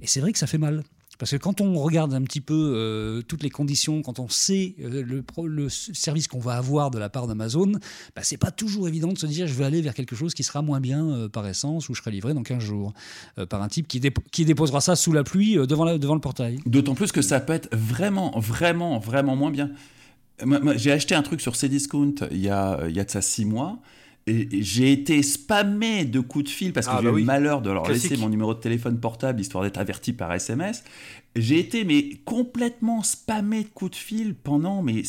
Et 0.01 0.07
c'est 0.07 0.19
vrai 0.19 0.33
que 0.33 0.39
ça 0.39 0.45
fait 0.45 0.59
mal. 0.59 0.83
Parce 1.21 1.29
que 1.29 1.37
quand 1.37 1.61
on 1.61 1.75
regarde 1.75 2.15
un 2.15 2.23
petit 2.23 2.41
peu 2.41 2.73
euh, 2.75 3.21
toutes 3.21 3.43
les 3.43 3.51
conditions, 3.51 4.01
quand 4.01 4.17
on 4.17 4.27
sait 4.27 4.73
euh, 4.81 5.21
le, 5.45 5.69
service 5.69 6.27
qu'on 6.27 6.39
va 6.39 6.53
avoir 6.53 6.89
de 6.89 6.97
la 6.97 7.09
part 7.09 7.27
d'Amazon, 7.27 7.73
bah, 8.15 8.23
c'est 8.23 8.37
pas 8.37 8.49
toujours 8.49 8.87
évident 8.87 9.09
de 9.09 9.19
se 9.19 9.27
dire 9.27 9.45
je 9.45 9.53
vais 9.53 9.65
aller 9.65 9.83
vers 9.83 9.93
quelque 9.93 10.15
chose 10.15 10.33
qui 10.33 10.41
sera 10.41 10.63
moins 10.63 10.79
bien 10.79 11.07
euh, 11.07 11.29
par 11.29 11.45
essence 11.47 11.89
ou 11.89 11.93
je 11.93 12.01
serai 12.01 12.09
livré 12.09 12.33
dans 12.33 12.41
15 12.41 12.63
jours 12.63 12.95
par 13.49 13.61
un 13.61 13.67
type 13.67 13.87
qui, 13.87 13.99
déposera 14.45 14.81
ça 14.81 14.95
sous 14.95 15.11
la 15.11 15.23
pluie 15.23 15.57
devant 15.67 15.85
le 15.85 16.19
portail. 16.19 16.57
D'autant 16.65 16.95
plus 16.95 17.11
que 17.11 17.21
ça 17.21 17.39
peut 17.39 17.53
être 17.53 17.69
vraiment, 17.71 18.39
vraiment, 18.39 18.97
vraiment 18.97 19.35
moins 19.35 19.51
bien. 19.51 19.69
J'ai 20.75 20.91
acheté 20.91 21.13
un 21.13 21.21
truc 21.21 21.39
sur 21.39 21.53
Cdiscount 21.55 22.15
il 22.31 22.39
y 22.39 22.49
a, 22.49 22.79
il 22.89 22.95
y 22.95 22.99
a 22.99 23.03
de 23.03 23.11
ça 23.11 23.21
6 23.21 23.45
mois 23.45 23.79
j'ai 24.27 24.91
été 24.91 25.23
spammé 25.23 26.05
de 26.05 26.19
coups 26.19 26.45
de 26.45 26.49
fil 26.49 26.73
parce 26.73 26.85
que 26.85 26.91
ah, 26.93 26.99
j'ai 27.01 27.07
eu 27.07 27.11
bah 27.11 27.17
le 27.17 27.23
malheur 27.23 27.61
de 27.61 27.71
leur 27.71 27.89
laisser 27.89 28.17
mon 28.17 28.29
numéro 28.29 28.53
de 28.53 28.59
téléphone 28.59 28.99
portable 28.99 29.41
histoire 29.41 29.63
d'être 29.63 29.79
averti 29.79 30.13
par 30.13 30.31
SMS. 30.31 30.83
J'ai 31.35 31.59
été 31.59 31.85
mais 31.85 32.17
complètement 32.25 33.03
spammé 33.03 33.63
de 33.63 33.69
coups 33.69 33.91
de 33.91 33.95
fil 33.95 34.35
pendant 34.35 34.81
mais 34.81 35.03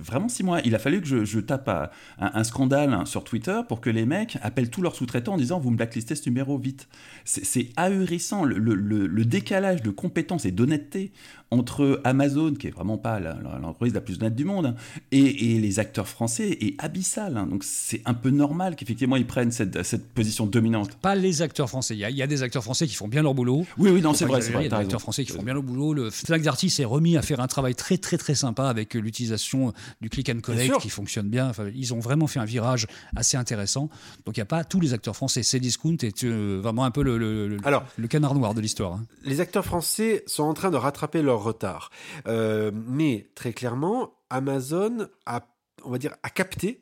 vraiment 0.00 0.30
six 0.30 0.42
mois. 0.42 0.60
Il 0.64 0.74
a 0.74 0.78
fallu 0.78 1.02
que 1.02 1.24
je, 1.24 1.40
tape 1.40 1.92
un, 2.18 2.44
scandale 2.44 3.06
sur 3.06 3.22
Twitter 3.22 3.60
pour 3.68 3.82
que 3.82 3.90
les 3.90 4.06
mecs 4.06 4.38
appellent 4.42 4.70
tous 4.70 4.80
leurs 4.80 4.96
sous-traitants 4.96 5.34
en 5.34 5.36
disant 5.36 5.60
vous 5.60 5.70
me 5.70 5.76
blacklistez 5.76 6.14
ce 6.14 6.26
numéro 6.28 6.56
vite. 6.56 6.88
C'est 7.24 7.68
ahurissant 7.76 8.44
le, 8.44 8.56
le, 8.58 9.24
décalage 9.26 9.82
de 9.82 9.90
compétences 9.90 10.46
et 10.46 10.52
d'honnêteté 10.52 11.12
entre 11.50 12.00
Amazon, 12.04 12.54
qui 12.54 12.66
est 12.66 12.70
vraiment 12.70 12.98
pas 12.98 13.20
l'entreprise 13.20 13.94
la, 13.94 14.00
plus 14.00 14.16
honnête 14.16 14.34
du 14.34 14.44
monde, 14.44 14.74
et, 15.12 15.58
les 15.58 15.78
acteurs 15.78 16.08
français 16.08 16.50
est 16.60 16.74
abyssal. 16.78 17.36
Hein. 17.36 17.46
Donc 17.46 17.64
c'est 17.64 18.02
un 18.04 18.14
peu 18.14 18.30
normal 18.30 18.76
qu'effectivement 18.76 19.16
ils 19.16 19.26
prennent 19.26 19.50
cette, 19.50 19.82
cette, 19.82 20.08
position 20.08 20.46
dominante. 20.46 20.94
Pas 20.96 21.14
les 21.14 21.42
acteurs 21.42 21.68
français. 21.68 21.94
Il 21.94 22.00
y, 22.00 22.22
a, 22.22 22.26
des 22.26 22.42
acteurs 22.42 22.62
français 22.62 22.86
qui 22.86 22.94
font 22.94 23.08
bien 23.08 23.22
leur 23.22 23.34
boulot. 23.34 23.66
Oui, 23.78 23.90
oui, 23.90 24.00
non, 24.00 24.14
c'est 24.14 24.24
vrai. 24.24 24.40
Il 24.46 24.52
y 24.52 24.66
a 24.66 24.68
des 24.68 24.74
acteurs 24.74 25.00
français 25.00 25.24
qui 25.24 25.32
font 25.32 25.42
bien 25.42 25.54
leur 25.58 25.62
boulot. 25.64 25.94
Le 25.94 26.10
Fnac 26.10 26.42
Darty 26.42 26.70
s'est 26.70 26.84
remis 26.84 27.16
à 27.16 27.22
faire 27.22 27.40
un 27.40 27.46
travail 27.46 27.74
très, 27.74 27.98
très, 27.98 28.16
très 28.16 28.34
sympa 28.34 28.68
avec 28.68 28.94
l'utilisation 28.94 29.72
du 30.00 30.08
click 30.10 30.28
and 30.30 30.40
collect 30.40 30.78
qui 30.78 30.90
fonctionne 30.90 31.28
bien. 31.28 31.48
Enfin, 31.48 31.70
ils 31.74 31.94
ont 31.94 32.00
vraiment 32.00 32.26
fait 32.26 32.40
un 32.40 32.44
virage 32.44 32.86
assez 33.16 33.36
intéressant. 33.36 33.88
Donc 34.24 34.36
il 34.36 34.40
n'y 34.40 34.42
a 34.42 34.46
pas 34.46 34.64
tous 34.64 34.80
les 34.80 34.94
acteurs 34.94 35.16
français. 35.16 35.42
Cdiscount 35.42 35.96
est 36.02 36.24
euh, 36.24 36.60
vraiment 36.62 36.84
un 36.84 36.90
peu 36.90 37.02
le, 37.02 37.18
le, 37.18 38.08
canard 38.08 38.34
noir 38.34 38.54
de 38.54 38.60
l'histoire. 38.60 38.94
Hein. 38.94 39.06
Les 39.22 39.40
acteurs 39.40 39.64
français 39.64 40.22
sont 40.26 40.44
en 40.44 40.54
train 40.54 40.70
de 40.70 40.76
rattraper 40.76 41.22
leur 41.22 41.42
retard. 41.42 41.90
Euh, 42.26 42.70
mais 42.74 43.28
très 43.34 43.52
clairement, 43.52 44.14
Amazon 44.30 45.08
a, 45.26 45.42
on 45.84 45.90
va 45.90 45.98
dire, 45.98 46.14
a 46.22 46.30
capté 46.30 46.80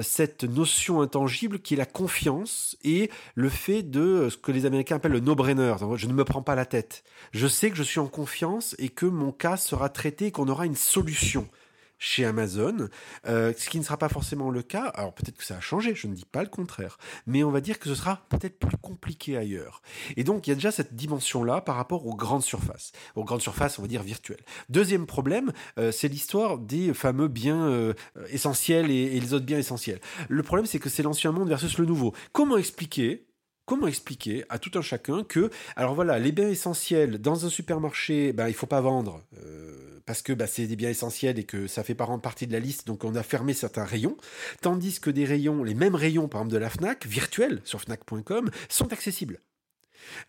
cette 0.00 0.44
notion 0.44 1.00
intangible 1.00 1.58
qui 1.58 1.74
est 1.74 1.76
la 1.76 1.86
confiance 1.86 2.76
et 2.82 3.10
le 3.34 3.48
fait 3.48 3.82
de 3.82 4.28
ce 4.30 4.36
que 4.36 4.52
les 4.52 4.66
Américains 4.66 4.96
appellent 4.96 5.12
le 5.12 5.20
no-brainer. 5.20 5.74
Je 5.96 6.06
ne 6.06 6.12
me 6.12 6.24
prends 6.24 6.42
pas 6.42 6.54
la 6.54 6.64
tête. 6.64 7.04
Je 7.32 7.46
sais 7.46 7.70
que 7.70 7.76
je 7.76 7.82
suis 7.82 8.00
en 8.00 8.08
confiance 8.08 8.74
et 8.78 8.88
que 8.88 9.06
mon 9.06 9.32
cas 9.32 9.56
sera 9.56 9.88
traité 9.88 10.26
et 10.26 10.30
qu'on 10.30 10.48
aura 10.48 10.66
une 10.66 10.76
solution 10.76 11.46
chez 12.02 12.24
Amazon, 12.24 12.88
euh, 13.28 13.52
ce 13.56 13.70
qui 13.70 13.78
ne 13.78 13.84
sera 13.84 13.96
pas 13.96 14.08
forcément 14.08 14.50
le 14.50 14.62
cas. 14.62 14.86
Alors 14.86 15.14
peut-être 15.14 15.36
que 15.36 15.44
ça 15.44 15.58
a 15.58 15.60
changé, 15.60 15.94
je 15.94 16.08
ne 16.08 16.14
dis 16.14 16.24
pas 16.24 16.42
le 16.42 16.48
contraire, 16.48 16.98
mais 17.26 17.44
on 17.44 17.52
va 17.52 17.60
dire 17.60 17.78
que 17.78 17.88
ce 17.88 17.94
sera 17.94 18.26
peut-être 18.28 18.58
plus 18.58 18.76
compliqué 18.76 19.36
ailleurs. 19.36 19.82
Et 20.16 20.24
donc 20.24 20.46
il 20.46 20.50
y 20.50 20.52
a 20.52 20.56
déjà 20.56 20.72
cette 20.72 20.96
dimension-là 20.96 21.60
par 21.60 21.76
rapport 21.76 22.04
aux 22.06 22.16
grandes 22.16 22.42
surfaces, 22.42 22.90
aux 23.14 23.22
grandes 23.22 23.40
surfaces, 23.40 23.78
on 23.78 23.82
va 23.82 23.88
dire 23.88 24.02
virtuelles. 24.02 24.42
Deuxième 24.68 25.06
problème, 25.06 25.52
euh, 25.78 25.92
c'est 25.92 26.08
l'histoire 26.08 26.58
des 26.58 26.92
fameux 26.92 27.28
biens 27.28 27.68
euh, 27.68 27.94
essentiels 28.30 28.90
et, 28.90 29.16
et 29.16 29.20
les 29.20 29.32
autres 29.32 29.46
biens 29.46 29.58
essentiels. 29.58 30.00
Le 30.28 30.42
problème, 30.42 30.66
c'est 30.66 30.80
que 30.80 30.88
c'est 30.88 31.04
l'ancien 31.04 31.30
monde 31.30 31.48
versus 31.48 31.78
le 31.78 31.86
nouveau. 31.86 32.12
Comment 32.32 32.56
expliquer 32.56 33.26
Comment 33.72 33.86
expliquer 33.86 34.44
à 34.50 34.58
tout 34.58 34.78
un 34.78 34.82
chacun 34.82 35.24
que, 35.24 35.48
alors 35.76 35.94
voilà, 35.94 36.18
les 36.18 36.30
biens 36.30 36.50
essentiels 36.50 37.16
dans 37.16 37.46
un 37.46 37.48
supermarché, 37.48 38.34
ben, 38.34 38.46
il 38.48 38.52
faut 38.52 38.66
pas 38.66 38.82
vendre 38.82 39.22
parce 40.04 40.20
que 40.20 40.34
bah, 40.34 40.46
c'est 40.46 40.66
des 40.66 40.76
biens 40.76 40.90
essentiels 40.90 41.38
et 41.38 41.44
que 41.44 41.66
ça 41.66 41.82
fait 41.82 41.94
pas 41.94 42.06
partie 42.18 42.46
de 42.46 42.52
la 42.52 42.60
liste, 42.60 42.86
donc 42.86 43.02
on 43.02 43.14
a 43.14 43.22
fermé 43.22 43.54
certains 43.54 43.86
rayons, 43.86 44.18
tandis 44.60 45.00
que 45.00 45.08
des 45.08 45.24
rayons, 45.24 45.64
les 45.64 45.72
mêmes 45.72 45.94
rayons 45.94 46.28
par 46.28 46.42
exemple 46.42 46.52
de 46.52 46.58
la 46.58 46.68
FNAC, 46.68 47.06
virtuels 47.06 47.62
sur 47.64 47.80
FNAC.com, 47.80 48.50
sont 48.68 48.92
accessibles. 48.92 49.40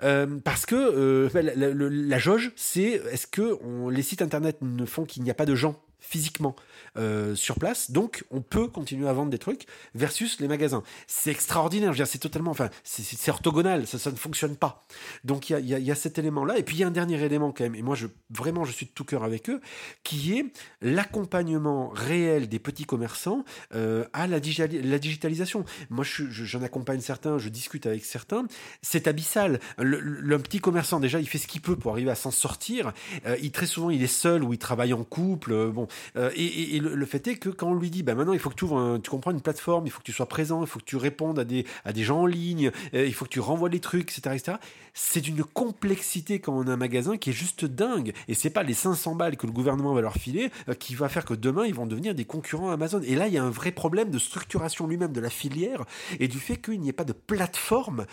Euh, 0.03 0.39
parce 0.41 0.65
que 0.65 0.75
euh, 0.75 1.29
la, 1.33 1.73
la, 1.73 2.19
jauge, 2.19 2.53
c'est 2.55 3.01
est-ce 3.12 3.27
que 3.27 3.59
les 3.89 4.03
sites 4.03 4.21
internet 4.21 4.59
ne 4.62 4.85
font 4.85 5.03
qu'il 5.03 5.21
n'y 5.23 5.31
a 5.31 5.33
pas 5.33 5.45
de 5.45 5.55
gens 5.55 5.83
physiquement 6.03 6.55
euh, 6.98 7.33
sur 7.33 7.55
place. 7.55 7.89
Donc, 7.89 8.24
on 8.29 8.41
peut 8.41 8.67
continuer 8.67 9.07
à 9.07 9.13
vendre 9.13 9.31
des 9.31 9.39
trucs 9.39 9.65
versus 9.95 10.39
les 10.39 10.48
magasins. 10.48 10.83
C'est 11.07 11.31
extraordinaire. 11.31 11.93
C'est 12.05 12.19
totalement, 12.19 12.51
enfin, 12.51 12.69
c'est 12.83 13.31
orthogonal. 13.31 13.88
Ça, 13.88 13.98
ça 13.98 14.12
ne 14.12 14.15
fonctionne 14.15 14.55
pas. 14.55 14.86
Donc, 15.24 15.50
il 15.50 15.65
y 15.65 15.74
a, 15.74 15.79
y 15.79 15.91
a, 15.91 15.95
cet 15.95 16.19
élément-là. 16.19 16.60
Et 16.60 16.63
puis, 16.63 16.75
il 16.75 16.79
y 16.81 16.83
a 16.83 16.88
un 16.88 16.91
dernier 16.91 17.19
élément 17.24 17.51
quand 17.51 17.63
même. 17.63 17.75
Et 17.75 17.81
moi, 17.81 17.95
je, 17.95 18.07
vraiment, 18.29 18.65
je 18.65 18.74
suis 18.74 18.86
de 18.86 18.91
tout 18.91 19.05
cœur 19.05 19.24
avec 19.24 19.50
eux, 19.50 19.62
qui 20.03 20.38
est 20.38 20.45
l'accompagnement 20.81 21.89
réel 21.89 22.50
des 22.50 22.60
petits 22.60 22.86
commerçants 22.86 23.45
euh, 23.74 24.05
à 24.13 24.27
la, 24.27 24.39
digitalisation. 24.39 25.65
Moi, 25.89 26.05
j'en 26.05 26.62
accompagne 26.62 27.00
certains, 27.00 27.38
je 27.38 27.50
discute 27.50 27.86
avec 27.86 28.03
certains. 28.05 28.45
C'est 28.81 29.07
abyssal. 29.07 29.60
Le, 29.77 30.38
petit 30.38 30.60
commerçant, 30.60 31.00
déjà, 31.00 31.19
il 31.19 31.27
fait 31.27 31.38
ce 31.38 31.48
qu'il 31.48 31.62
peut 31.62 31.77
pour 31.77 31.93
arriver 31.93 32.12
à 32.12 32.15
s'en 32.15 32.31
sortir. 32.31 32.91
Euh, 33.25 33.38
il 33.41 33.51
très 33.51 33.65
souvent, 33.65 33.89
il 33.89 34.03
est 34.03 34.07
seul 34.07 34.43
ou 34.43 34.53
il 34.53 34.60
travaille 34.60 34.93
en 34.93 35.03
couple. 35.03 35.72
bon, 35.72 35.88
Euh, 36.15 36.31
et, 36.35 36.79
le, 36.79 37.05
fait 37.05 37.27
est 37.27 37.35
que 37.35 37.50
quand 37.50 37.67
on 37.67 37.75
lui 37.75 37.89
dit, 37.89 38.03
bah 38.03 38.15
maintenant 38.15 38.33
il 38.33 38.39
faut 38.39 38.50
que 38.50 38.55
tu 38.55 38.65
ouvres, 38.65 39.00
tu 39.00 39.09
comprends 39.09 39.31
une 39.31 39.41
plateforme, 39.41 39.85
il 39.88 39.89
faut 39.89 40.00
que 40.00 40.05
tu 40.05 40.12
sois 40.12 40.27
présent, 40.27 40.62
il 40.62 40.67
faut 40.67 40.79
que 40.79 40.85
tu 40.85 40.97
répondes 40.97 41.39
à 41.39 41.43
des, 41.43 41.65
à 41.85 41.93
des 41.93 42.03
gens 42.03 42.21
en 42.21 42.25
ligne, 42.25 42.71
euh, 42.93 43.05
il 43.05 43.13
faut 43.13 43.25
que 43.25 43.29
tu 43.29 43.39
renvoies 43.39 43.69
les 43.69 43.79
trucs, 43.79 44.12
etc., 44.12 44.35
etc. 44.35 44.57
C'est 44.93 45.21
d'une 45.21 45.43
complexité 45.43 46.39
quand 46.39 46.53
on 46.53 46.67
a 46.67 46.73
un 46.73 46.77
magasin 46.77 47.17
qui 47.17 47.31
est 47.31 47.33
juste 47.33 47.65
dingue. 47.65 48.13
Et 48.27 48.33
c'est 48.33 48.50
pas 48.50 48.63
les 48.63 48.73
500 48.73 49.15
balles 49.15 49.38
que 49.38 49.47
le 49.47 49.51
gouvernement 49.51 49.93
va 49.93 50.01
leur 50.01 50.15
filer 50.15 50.51
euh, 50.69 50.73
qui 50.73 50.95
va 50.95 51.09
faire 51.09 51.25
que 51.25 51.33
demain 51.33 51.65
ils 51.65 51.73
vont 51.73 51.85
devenir 51.85 52.15
des 52.15 52.25
concurrents 52.25 52.71
Amazon. 52.71 53.01
Et 53.03 53.15
là, 53.15 53.27
il 53.27 53.33
y 53.33 53.38
a 53.38 53.43
un 53.43 53.50
vrai 53.50 53.71
problème 53.71 54.09
de 54.09 54.19
structuration 54.19 54.88
lui-même 54.88 55.13
de 55.13 55.21
la 55.21 55.29
filière 55.29 55.83
et 56.19 56.27
du 56.27 56.39
fait 56.39 56.57
qu'il 56.57 56.79
n'y 56.79 56.89
ait 56.89 56.93
pas 56.93 57.03
de 57.03 57.13
plateforme 57.13 58.05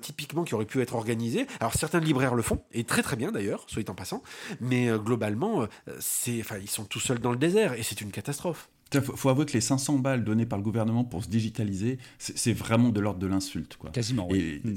typiquement 0.00 0.44
qui 0.44 0.54
aurait 0.54 0.64
pu 0.64 0.80
être 0.80 0.94
organisée. 0.94 1.46
Alors 1.60 1.74
certains 1.74 2.00
libraires 2.00 2.34
le 2.34 2.42
font, 2.42 2.62
et 2.72 2.84
très 2.84 3.02
très 3.02 3.16
bien 3.16 3.32
d'ailleurs, 3.32 3.64
soit 3.66 3.88
en 3.90 3.94
passant, 3.94 4.22
mais 4.60 4.88
globalement, 4.98 5.66
c'est, 5.98 6.40
enfin, 6.40 6.56
ils 6.60 6.70
sont 6.70 6.84
tout 6.84 7.00
seuls 7.00 7.15
dans 7.20 7.32
le 7.32 7.38
désert 7.38 7.74
et 7.74 7.82
c'est 7.82 8.00
une 8.00 8.10
catastrophe. 8.10 8.68
Il 8.94 9.00
faut, 9.00 9.28
avouer 9.28 9.46
que 9.46 9.52
les 9.52 9.60
500 9.60 9.98
balles 9.98 10.24
données 10.24 10.46
par 10.46 10.58
le 10.58 10.64
gouvernement 10.64 11.04
pour 11.04 11.24
se 11.24 11.28
digitaliser, 11.28 11.98
c'est 12.18 12.52
vraiment 12.52 12.90
de 12.90 13.00
l'ordre 13.00 13.18
de 13.18 13.26
l'insulte. 13.26 13.76
Quasiment, 13.92 14.28
oui. 14.30 14.60
Hmm. 14.62 14.74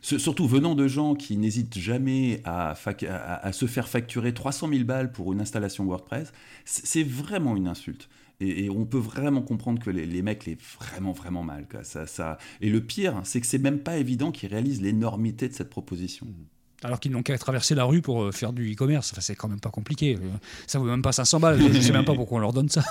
Surtout 0.00 0.48
venant 0.48 0.74
de 0.74 0.88
gens 0.88 1.14
qui 1.14 1.36
n'hésitent 1.36 1.78
jamais 1.78 2.40
à, 2.44 2.70
à, 2.72 3.52
se 3.52 3.66
faire 3.66 3.86
facturer 3.86 4.32
300 4.32 4.70
000 4.70 4.84
balles 4.84 5.12
pour 5.12 5.30
une 5.34 5.42
installation 5.42 5.84
WordPress, 5.84 6.32
c'est 6.64 7.02
vraiment 7.02 7.54
une 7.54 7.68
insulte. 7.68 8.08
Et, 8.40 8.70
on 8.70 8.86
peut 8.86 8.98
vraiment 8.98 9.42
comprendre 9.42 9.82
que 9.82 9.90
les, 9.90 10.22
mecs 10.22 10.46
les 10.46 10.56
vraiment 10.78 11.12
vraiment 11.12 11.42
mal. 11.42 11.66
Ça, 11.82 12.06
ça... 12.06 12.38
Et 12.62 12.70
le 12.70 12.80
pire, 12.80 13.20
c'est 13.24 13.42
que 13.42 13.46
c'est 13.46 13.58
même 13.58 13.80
pas 13.80 13.98
évident 13.98 14.32
qu'ils 14.32 14.48
réalisent 14.48 14.80
l'énormité 14.80 15.48
de 15.48 15.52
cette 15.52 15.68
proposition. 15.68 16.26
Hmm 16.26 16.46
alors 16.82 17.00
qu'ils 17.00 17.12
n'ont 17.12 17.22
qu'à 17.22 17.36
traverser 17.38 17.74
la 17.74 17.84
rue 17.84 18.02
pour 18.02 18.22
euh, 18.22 18.32
faire 18.32 18.52
du 18.52 18.72
e-commerce. 18.72 19.10
Enfin, 19.12 19.20
c'est 19.20 19.34
quand 19.34 19.48
même 19.48 19.60
pas 19.60 19.70
compliqué. 19.70 20.16
Euh, 20.16 20.28
ça 20.66 20.78
vaut 20.78 20.86
même 20.86 21.02
pas 21.02 21.12
500 21.12 21.40
balles. 21.40 21.60
Je 21.60 21.66
ne 21.66 21.80
sais 21.80 21.92
même 21.92 22.04
pas 22.04 22.14
pourquoi 22.14 22.38
on 22.38 22.40
leur 22.40 22.52
donne 22.52 22.68
ça. 22.68 22.82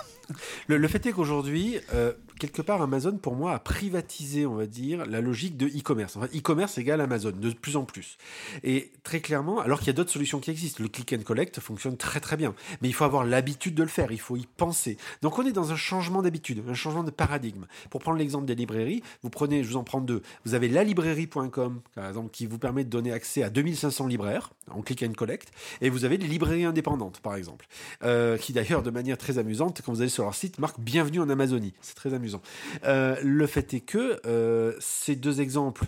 Le, 0.67 0.87
fait 0.87 1.05
est 1.07 1.11
qu'aujourd'hui, 1.11 1.77
euh, 1.93 2.13
quelque 2.39 2.61
part, 2.61 2.81
Amazon, 2.81 3.17
pour 3.17 3.35
moi, 3.35 3.53
a 3.53 3.59
privatisé, 3.59 4.45
on 4.45 4.55
va 4.55 4.67
dire, 4.67 5.05
la 5.05 5.21
logique 5.21 5.57
de 5.57 5.67
e-commerce. 5.67 6.15
En 6.17 6.21
fait, 6.21 6.37
e-commerce 6.37 6.77
égale 6.77 7.01
Amazon, 7.01 7.31
de 7.31 7.49
plus 7.51 7.75
en 7.75 7.83
plus. 7.83 8.17
Et 8.63 8.91
très 9.03 9.21
clairement, 9.21 9.59
alors 9.59 9.79
qu'il 9.79 9.87
y 9.87 9.91
a 9.91 9.93
d'autres 9.93 10.11
solutions 10.11 10.39
qui 10.39 10.51
existent, 10.51 10.83
le 10.83 10.89
click 10.89 11.13
and 11.13 11.23
collect 11.23 11.59
fonctionne 11.59 11.97
très 11.97 12.19
très 12.19 12.37
bien. 12.37 12.53
Mais 12.81 12.87
il 12.89 12.93
faut 12.93 13.05
avoir 13.05 13.23
l'habitude 13.25 13.75
de 13.75 13.83
le 13.83 13.89
faire, 13.89 14.11
il 14.11 14.19
faut 14.19 14.37
y 14.37 14.47
penser. 14.57 14.97
Donc 15.21 15.37
on 15.39 15.45
est 15.45 15.51
dans 15.51 15.71
un 15.71 15.75
changement 15.75 16.21
d'habitude, 16.21 16.63
un 16.67 16.73
changement 16.73 17.03
de 17.03 17.11
paradigme. 17.11 17.65
Pour 17.89 18.01
prendre 18.01 18.17
l'exemple 18.17 18.45
des 18.45 18.55
librairies, 18.55 19.03
vous 19.23 19.29
prenez, 19.29 19.63
je 19.63 19.69
vous 19.69 19.77
en 19.77 19.83
prends 19.83 20.01
deux. 20.01 20.21
Vous 20.45 20.53
avez 20.53 20.67
lalibrairie.com, 20.67 21.81
par 21.95 22.07
exemple, 22.07 22.29
qui 22.31 22.45
vous 22.45 22.59
permet 22.59 22.83
de 22.83 22.89
donner 22.89 23.11
accès 23.11 23.43
à 23.43 23.49
2500 23.79 24.07
libraires 24.07 24.51
en 24.69 24.81
click 24.81 25.03
and 25.03 25.13
collect. 25.13 25.51
Et 25.81 25.89
vous 25.89 26.05
avez 26.05 26.17
les 26.17 26.27
librairies 26.27 26.65
indépendantes, 26.65 27.19
par 27.21 27.35
exemple, 27.35 27.67
euh, 28.03 28.37
qui 28.37 28.53
d'ailleurs, 28.53 28.83
de 28.83 28.91
manière 28.91 29.17
très 29.17 29.37
amusante, 29.37 29.81
quand 29.83 29.93
vous 29.93 30.01
allez 30.01 30.09
sur 30.09 30.23
leur 30.23 30.35
site, 30.35 30.59
marquent 30.59 30.79
Bienvenue 30.79 31.19
en 31.19 31.29
Amazonie. 31.29 31.73
C'est 31.81 31.95
très 31.95 32.13
amusant. 32.13 32.41
Euh, 32.83 33.15
le 33.23 33.47
fait 33.47 33.73
est 33.73 33.79
que 33.79 34.19
euh, 34.25 34.73
ces 34.79 35.15
deux 35.15 35.41
exemples 35.41 35.85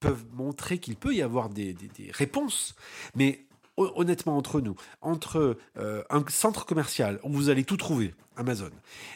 peuvent 0.00 0.24
montrer 0.32 0.78
qu'il 0.78 0.96
peut 0.96 1.14
y 1.14 1.22
avoir 1.22 1.48
des, 1.48 1.74
des 1.74 2.10
réponses, 2.12 2.74
mais 3.14 3.46
honnêtement 3.76 4.36
entre 4.36 4.60
nous, 4.60 4.74
entre 5.00 5.56
un 5.76 6.24
centre 6.28 6.66
commercial 6.66 7.20
où 7.22 7.32
vous 7.32 7.48
allez 7.48 7.64
tout 7.64 7.78
trouver, 7.78 8.14
Amazon, 8.36 8.70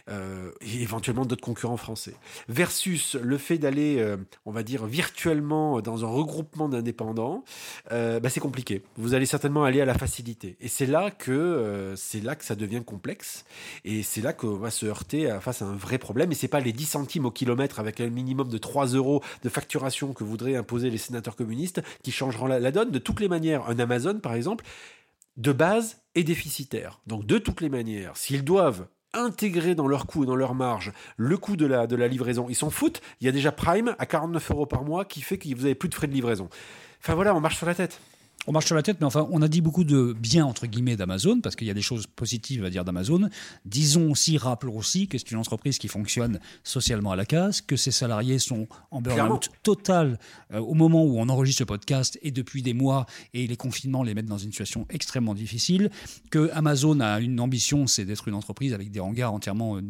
euh, 0.09 0.51
et 0.61 0.83
éventuellement 0.83 1.25
d'autres 1.25 1.45
concurrents 1.45 1.77
français, 1.77 2.15
versus 2.49 3.15
le 3.15 3.39
fait 3.39 3.59
d'aller, 3.59 3.99
euh, 3.99 4.17
on 4.45 4.53
va 4.53 4.63
dire, 4.63 4.87
virtuellement 4.87 5.81
dans 5.81 6.05
un 6.05 6.09
regroupement 6.09 6.69
d'indépendants, 6.69 7.45
euh, 7.93 8.21
bah, 8.21 8.29
c'est 8.29 8.41
compliqué. 8.41 8.83
Vous 8.97 9.15
allez 9.15 9.27
certainement 9.27 9.65
aller 9.65 9.81
à 9.81 9.85
la 9.85 9.95
facilité. 9.95 10.57
Et 10.61 10.69
c'est 10.69 10.87
là 10.87 11.11
que 11.11 11.95
là 12.23 12.35
que 12.35 12.45
ça 12.45 12.55
devient 12.55 12.83
complexe, 12.85 13.45
et 13.85 14.03
c'est 14.03 14.21
là 14.21 14.33
qu'on 14.33 14.57
va 14.57 14.71
se 14.71 14.87
heurter 14.87 15.37
face 15.41 15.63
à 15.63 15.67
un 15.67 15.75
vrai 15.75 15.99
problème. 15.99 16.33
Et 16.33 16.35
c'est 16.35 16.49
pas 16.49 16.61
les 16.61 16.73
10 16.73 16.85
centimes 16.85 17.27
au 17.27 17.31
kilomètre 17.31 17.79
avec 17.79 18.01
un 18.01 18.09
minimum 18.09 18.49
de 18.49 18.59
3 18.59 18.87
euros 18.89 19.23
de 19.43 19.49
facturation 19.49 20.13
que 20.13 20.25
voudraient 20.25 20.57
imposer 20.57 20.91
les 20.91 20.99
sénateurs 20.99 21.37
communistes 21.37 21.83
qui 22.03 22.11
changeront 22.11 22.47
la 22.47 22.73
donne. 22.73 22.91
De 22.91 22.99
toutes 22.99 23.21
les 23.21 23.29
manières, 23.29 23.69
un 23.69 23.79
Amazon, 23.79 24.19
par 24.19 24.35
exemple, 24.35 24.65
de 25.37 25.53
base 25.53 25.99
est 26.15 26.25
déficitaire. 26.25 27.01
Donc 27.07 27.27
de 27.27 27.39
toutes 27.39 27.61
les 27.61 27.69
manières, 27.69 28.17
s'ils 28.17 28.45
doivent 28.45 28.87
intégrer 29.15 29.75
dans 29.75 29.89
leur 29.89 30.07
coût 30.07 30.25
et 30.25 30.27
dans 30.27 30.37
leur 30.37 30.55
marge 30.55 30.93
le 31.17 31.37
coût 31.37 31.57
de 31.57 31.67
la, 31.67 31.87
de 31.87 31.97
la 31.97 32.09
livraison. 32.09 32.47
Ils 32.49 32.55
s'en 32.55 32.71
foutent. 32.71 33.01
Il 33.21 33.27
y 33.27 33.29
a 33.29 33.33
déjà 33.33 33.53
Prime 33.53 33.95
à 33.99 34.07
49 34.07 34.51
euros 34.51 34.67
par 34.67 34.85
mois 34.85 35.05
qui 35.05 35.23
fait 35.23 35.39
que 35.39 35.49
vous 35.49 35.63
n'avez 35.63 35.75
plus 35.75 35.89
de 35.89 35.95
frais 35.95 36.07
de 36.07 36.13
livraison. 36.13 36.49
Enfin 37.01 37.15
voilà, 37.15 37.35
on 37.35 37.41
marche 37.41 37.57
sur 37.57 37.67
la 37.67 37.75
tête 37.75 38.01
on 38.47 38.53
marche 38.53 38.67
sur 38.67 38.77
la 38.77 38.83
tête, 38.83 38.99
mais 39.01 39.07
enfin, 39.07 39.27
on 39.31 39.43
a 39.43 39.49
dit 39.49 39.61
beaucoup 39.61 39.85
de 39.85 40.13
bien, 40.13 40.47
entre 40.47 40.67
guillemets, 40.67 40.97
d'Amazon, 40.97 41.41
parce 41.41 41.57
qu'il 41.57 41.67
y 41.67 41.71
a 41.71 41.75
des 41.75 41.83
choses 41.83 42.07
positives 42.07 42.65
à 42.65 42.71
dire 42.71 42.85
d'Amazon. 42.85 43.29
Disons 43.65 44.11
aussi, 44.11 44.39
rappelons 44.39 44.77
aussi 44.77 45.09
que 45.09 45.19
c'est 45.19 45.31
une 45.31 45.39
entreprise 45.39 45.79
qui 45.79 45.89
fonctionne 45.89 46.39
socialement 46.63 47.11
à 47.11 47.17
la 47.17 47.27
case, 47.27 47.61
que 47.61 47.77
ses 47.77 47.91
salariés 47.91 48.39
sont 48.39 48.69
en 48.91 49.01
burn-out 49.01 49.51
total 49.63 50.19
euh, 50.53 50.61
au 50.61 50.75
moment 50.75 51.05
où 51.05 51.19
on 51.19 51.29
enregistre 51.29 51.61
ce 51.61 51.65
podcast 51.65 52.19
et 52.23 52.31
depuis 52.31 52.63
des 52.63 52.75
mois, 52.75 53.07
et 53.35 53.47
les 53.47 53.57
confinements 53.57 54.03
les 54.03 54.15
mettent 54.15 54.27
dans 54.27 54.39
une 54.39 54.53
situation 54.53 54.87
extrêmement 54.91 55.35
difficile, 55.35 55.91
que 56.31 56.51
Amazon 56.53 57.01
a 57.01 57.21
une 57.21 57.41
ambition, 57.41 57.87
c'est 57.87 58.05
d'être 58.05 58.29
une 58.29 58.35
entreprise 58.35 58.73
avec 58.73 58.91
des 58.91 59.01
hangars 59.01 59.33
entièrement 59.33 59.77
euh, 59.77 59.83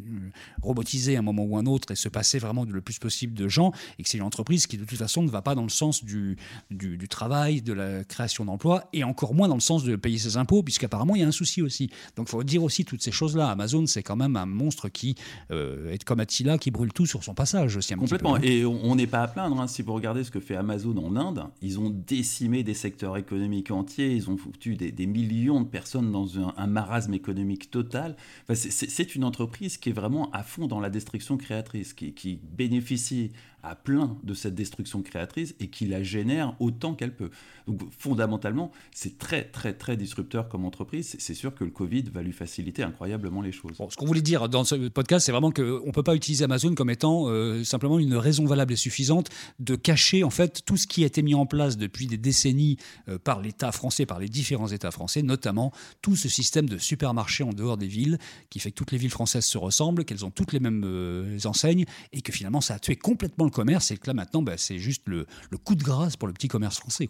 robotisés 0.63 1.17
à 1.17 1.19
un 1.19 1.23
moment 1.23 1.45
ou 1.45 1.59
un 1.59 1.67
autre 1.67 1.93
et 1.93 1.97
se 1.97 2.09
passer 2.09 2.39
vraiment 2.39 2.65
le 2.65 2.81
plus 2.81 2.99
possible 2.99 3.35
de 3.35 3.49
gens, 3.49 3.73
et 3.99 4.03
que 4.03 4.09
c'est 4.09 4.19
une 4.19 4.25
entreprise 4.25 4.67
qui, 4.67 4.79
de 4.79 4.85
toute 4.85 4.99
façon, 4.99 5.23
ne 5.23 5.31
va 5.31 5.43
pas 5.43 5.55
dans 5.55 5.63
le 5.63 5.69
sens 5.69 6.05
du, 6.05 6.37
du, 6.71 6.97
du 6.97 7.09
travail, 7.09 7.61
de 7.61 7.75
la 7.75 8.05
création 8.05 8.46
d'emploi, 8.47 8.89
et 8.93 9.05
encore 9.05 9.35
moins 9.35 9.49
dans 9.49 9.55
le 9.55 9.61
sens 9.61 9.85
de 9.85 9.97
payer 9.97 10.19
ses 10.19 10.37
impôts, 10.37 10.63
puisqu'apparemment 10.63 11.15
il 11.15 11.21
y 11.21 11.25
a 11.25 11.29
un 11.29 11.33
souci 11.33 11.63
aussi. 11.63 11.91
Donc 12.17 12.29
il 12.29 12.31
faut 12.31 12.43
dire 12.43 12.63
aussi 12.63 12.85
toutes 12.85 13.03
ces 13.03 13.13
choses-là. 13.13 13.51
Amazon, 13.51 13.87
c'est 13.87 14.03
quand 14.03 14.17
même 14.17 14.37
un 14.37 14.47
monstre 14.47 14.89
qui 14.89 15.15
euh, 15.51 15.93
est 15.93 16.03
comme 16.05 16.21
Attila, 16.21 16.59
qui 16.59 16.71
brûle 16.71 16.93
tout 16.93 17.07
sur 17.07 17.23
son 17.23 17.35
passage 17.35 17.77
aussi. 17.77 17.95
Complètement. 17.95 18.37
Et 18.39 18.65
on 18.65 18.95
n'est 18.95 19.07
pas 19.07 19.23
à 19.23 19.29
plaindre. 19.29 19.61
Hein. 19.61 19.67
Si 19.67 19.83
vous 19.83 19.93
regardez 19.93 20.25
ce 20.25 20.31
que 20.31 20.41
fait 20.41 20.57
Amazon 20.57 20.97
en 20.97 21.17
Inde, 21.17 21.45
ils 21.63 21.79
ont 21.79 21.91
décimé 21.91 22.63
des 22.63 22.75
secteurs 22.75 23.17
économiques 23.17 23.71
entiers, 23.71 24.13
ils 24.13 24.31
ont 24.31 24.37
foutu 24.37 24.77
des, 24.77 25.07
millions 25.07 25.61
de 25.61 25.67
personnes 25.67 26.11
dans 26.11 26.39
un, 26.39 26.67
marasme 26.67 27.15
économique 27.15 27.71
total. 27.71 28.17
Enfin, 28.49 28.55
c'est 28.55 29.15
une 29.15 29.25
entreprise 29.25 29.77
qui 29.79 29.91
est 29.91 29.93
vraiment 29.93 30.31
à 30.33 30.43
fond 30.43 30.67
dans 30.67 30.81
la 30.81 30.91
destruction 30.91 31.37
créatrice, 31.37 31.95
qui, 31.95 32.13
qui 32.13 32.41
bénéficie 32.57 33.33
à 33.67 33.75
plein 33.75 34.17
de 34.23 34.35
cette 34.35 34.55
destruction 34.55 35.03
créatrice 35.03 35.55
et 35.61 35.69
qui 35.69 35.87
la 35.87 36.03
génère 36.03 36.55
autant 36.61 36.95
qu'elle 36.95 37.15
peut. 37.15 37.31
Donc 37.67 37.81
fondamentalement, 37.99 38.71
c'est 38.93 39.19
très 39.19 39.45
très 39.45 39.73
très 39.73 39.97
disrupteur 39.97 40.49
comme 40.49 40.65
entreprise. 40.65 41.17
C'est 41.19 41.35
sûr 41.35 41.55
que 41.55 41.65
le 41.65 41.71
Covid 41.71 42.05
va 42.13 42.23
lui 42.23 42.33
faciliter 42.33 42.83
incroyablement 42.83 43.43
les 43.43 43.53
choses. 43.53 43.77
ce 43.91 43.97
qu'on 43.97 44.07
voulait 44.07 44.23
dire 44.23 44.49
dans 44.49 44.65
ce 44.65 44.89
podcast, 44.89 45.27
c'est 45.27 45.33
vraiment 45.33 45.51
qu'on 45.51 45.87
ne 45.87 45.93
peut 45.93 46.03
pas 46.03 46.15
utiliser 46.15 46.45
Amazon 46.45 46.75
comme 46.75 46.91
étant 46.91 47.29
euh, 47.29 47.65
simplement 47.65 47.99
une 47.99 48.15
raison 48.15 48.47
valable 48.47 48.73
et 48.73 48.77
suffisante 48.77 49.31
de 49.59 49.75
cacher 49.75 50.23
en 50.23 50.31
fait 50.31 50.63
tout 50.65 50.77
ce 50.77 50.87
qui 50.87 51.03
a 51.03 51.07
été 51.07 51.23
mis 51.23 51.35
en 51.35 51.47
place 51.47 51.77
depuis 51.77 52.07
des 52.07 52.19
décennies 52.19 52.77
euh, 53.09 53.19
par 53.19 53.41
l'État 53.41 53.73
français, 53.73 54.07
par 54.07 54.21
les 54.21 54.29
différents 54.29 54.69
États 54.69 54.93
français, 54.93 55.23
notamment 55.23 55.73
tout 56.03 56.15
ce 56.15 56.29
système 56.29 56.69
de 56.69 56.79
supermarchés 56.79 57.43
en 57.43 57.53
dehors 57.53 57.77
des 57.77 57.89
villes 57.89 58.19
qui 58.49 58.61
fait 58.61 58.71
que 58.71 58.77
toutes 58.77 58.93
les 58.93 58.99
villes 58.99 59.11
françaises 59.11 59.45
se 59.45 59.59
ressemblent, 59.59 60.05
qu'elles 60.05 60.25
ont 60.25 60.31
toutes 60.31 60.53
les 60.53 60.61
mêmes 60.61 60.85
euh, 60.85 61.39
enseignes 61.45 61.85
et 62.13 62.21
que 62.21 62.33
finalement 62.33 62.61
ça 62.61 62.75
a 62.75 62.79
tué 62.79 62.95
complètement 62.95 63.45
le 63.45 63.51
commerce 63.57 63.91
et 63.91 63.97
que 63.97 64.07
là 64.07 64.15
maintenant, 64.15 64.43
bah, 64.43 64.59
c'est 64.59 64.79
juste 64.79 65.05
le, 65.07 65.27
coup 65.65 65.75
de 65.75 65.83
grâce 65.83 66.17
pour 66.17 66.29
le 66.29 66.35
petit 66.35 66.49
commerce 66.49 66.79
français. 66.79 67.09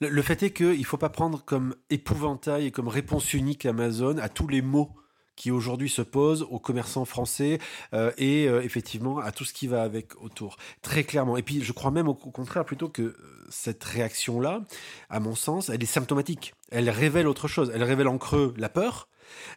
Le, 0.00 0.22
fait 0.22 0.42
est 0.42 0.50
qu'il 0.50 0.78
ne 0.78 0.84
faut 0.84 0.96
pas 0.96 1.08
prendre 1.08 1.44
comme 1.44 1.76
épouvantail 1.90 2.66
et 2.66 2.70
comme 2.72 2.88
réponse 2.88 3.32
unique 3.32 3.64
Amazon 3.64 4.18
à 4.18 4.28
tous 4.28 4.48
les 4.48 4.62
mots 4.62 4.90
qui 5.36 5.50
aujourd'hui 5.50 5.88
se 5.88 6.02
posent 6.02 6.44
aux 6.50 6.58
commerçants 6.58 7.04
français 7.04 7.58
euh, 7.92 8.10
et 8.18 8.48
euh, 8.48 8.62
effectivement 8.62 9.18
à 9.18 9.30
tout 9.30 9.44
ce 9.44 9.52
qui 9.52 9.68
va 9.68 9.82
avec 9.82 10.20
autour. 10.20 10.56
Très 10.82 11.04
clairement. 11.04 11.36
Et 11.36 11.42
puis 11.42 11.62
je 11.62 11.72
crois 11.72 11.90
même 11.90 12.08
au, 12.08 12.14
contraire 12.14 12.64
plutôt 12.64 12.88
que 12.88 13.02
euh, 13.02 13.14
cette 13.48 13.84
réaction-là, 13.84 14.62
à 15.08 15.20
mon 15.20 15.36
sens, 15.36 15.68
elle 15.68 15.82
est 15.82 15.86
symptomatique. 15.86 16.54
Elle 16.72 16.90
révèle 16.90 17.28
autre 17.28 17.48
chose. 17.48 17.70
Elle 17.72 17.84
révèle 17.84 18.08
en 18.08 18.18
creux 18.18 18.54
la 18.56 18.68
peur. 18.68 19.08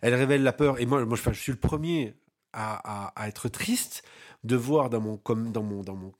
Elle 0.01 0.13
révèle 0.13 0.43
la 0.43 0.53
peur. 0.53 0.79
Et 0.79 0.85
moi 0.85 1.03
je 1.15 1.31
suis 1.31 1.53
le 1.53 1.57
premier 1.57 2.13
à, 2.53 3.11
à 3.15 3.27
être 3.27 3.49
triste 3.49 4.03
de 4.43 4.55
voir 4.55 4.89
dans 4.89 5.01
mon, 5.01 5.19
dans 5.25 5.63
mon, 5.63 5.83
dans 5.83 5.95
mon, 5.95 6.13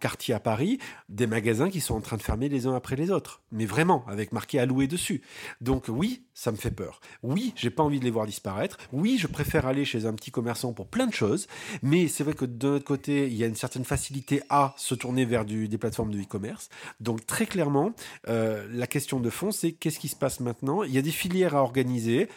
quartier 0.00 0.34
à 0.34 0.40
Paris 0.40 0.80
des 1.08 1.28
magasins 1.28 1.70
qui 1.70 1.80
sont 1.80 1.94
en 1.94 2.00
train 2.00 2.16
de 2.16 2.22
fermer 2.22 2.48
les 2.48 2.66
uns 2.66 2.74
après 2.74 2.96
les 2.96 3.12
autres. 3.12 3.42
Mais 3.52 3.66
vraiment, 3.66 4.04
avec 4.08 4.32
marqué 4.32 4.58
alloué 4.58 4.88
dessus. 4.88 5.22
Donc 5.60 5.84
oui, 5.88 6.24
ça 6.34 6.50
me 6.50 6.56
fait 6.56 6.72
peur. 6.72 7.00
Oui, 7.22 7.52
j'ai 7.54 7.70
pas 7.70 7.84
envie 7.84 8.00
de 8.00 8.04
les 8.04 8.10
voir 8.10 8.26
disparaître. 8.26 8.78
Oui, 8.92 9.16
je 9.16 9.28
préfère 9.28 9.64
aller 9.64 9.84
chez 9.84 10.06
un 10.06 10.14
petit 10.14 10.32
commerçant 10.32 10.72
pour 10.72 10.88
plein 10.88 11.06
de 11.06 11.12
choses. 11.12 11.46
Mais 11.82 12.08
c'est 12.08 12.24
vrai 12.24 12.34
que 12.34 12.44
de 12.44 12.68
notre 12.68 12.84
côté, 12.84 13.28
il 13.28 13.34
y 13.34 13.44
a 13.44 13.46
une 13.46 13.54
certaine 13.54 13.84
facilité 13.84 14.42
à 14.48 14.74
se 14.76 14.96
tourner 14.96 15.24
vers 15.24 15.44
des 15.44 15.78
plateformes 15.78 16.10
de 16.10 16.20
e-commerce. 16.20 16.68
Donc 16.98 17.24
très 17.24 17.46
clairement, 17.46 17.92
euh, 18.26 18.66
la 18.72 18.88
question 18.88 19.20
de 19.20 19.30
fond, 19.30 19.52
c'est 19.52 19.70
qu'est-ce 19.70 20.00
qui 20.00 20.08
se 20.08 20.16
passe 20.16 20.40
maintenant? 20.40 20.82
Il 20.82 20.92
y 20.92 20.98
a 20.98 21.02
des 21.02 21.12
filières 21.12 21.54
à 21.54 21.62
organiser. 21.62 22.28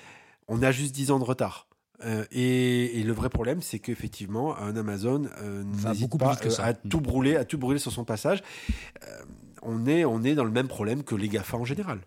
On 0.48 0.62
a 0.62 0.72
juste 0.72 0.94
10 0.94 1.12
ans 1.12 1.20
de 1.20 1.24
retard. 1.24 1.69
Euh, 2.06 2.26
et, 2.32 3.04
le 3.04 3.14
vrai 3.14 3.30
problème, 3.30 3.62
c'est 3.62 3.80
qu'effectivement, 3.80 4.58
un 4.58 4.76
Amazon 4.76 5.24
euh, 5.42 5.64
n'hésite 5.64 6.18
pas 6.18 6.38
euh, 6.46 6.50
à 6.60 6.74
tout 6.74 7.02
brûler, 7.02 7.36
à 7.36 7.46
tout 7.46 7.58
brûler 7.58 7.80
sur 7.80 7.92
son 7.92 8.06
passage. 8.06 8.44
on 9.62 9.86
est, 9.86 10.06
on 10.06 10.24
est 10.24 10.36
dans 10.36 10.46
le 10.46 10.52
même 10.52 10.68
problème 10.68 11.04
que 11.04 11.16
les 11.16 11.28
Gafa 11.28 11.58
en 11.58 11.66
général. 11.66 12.00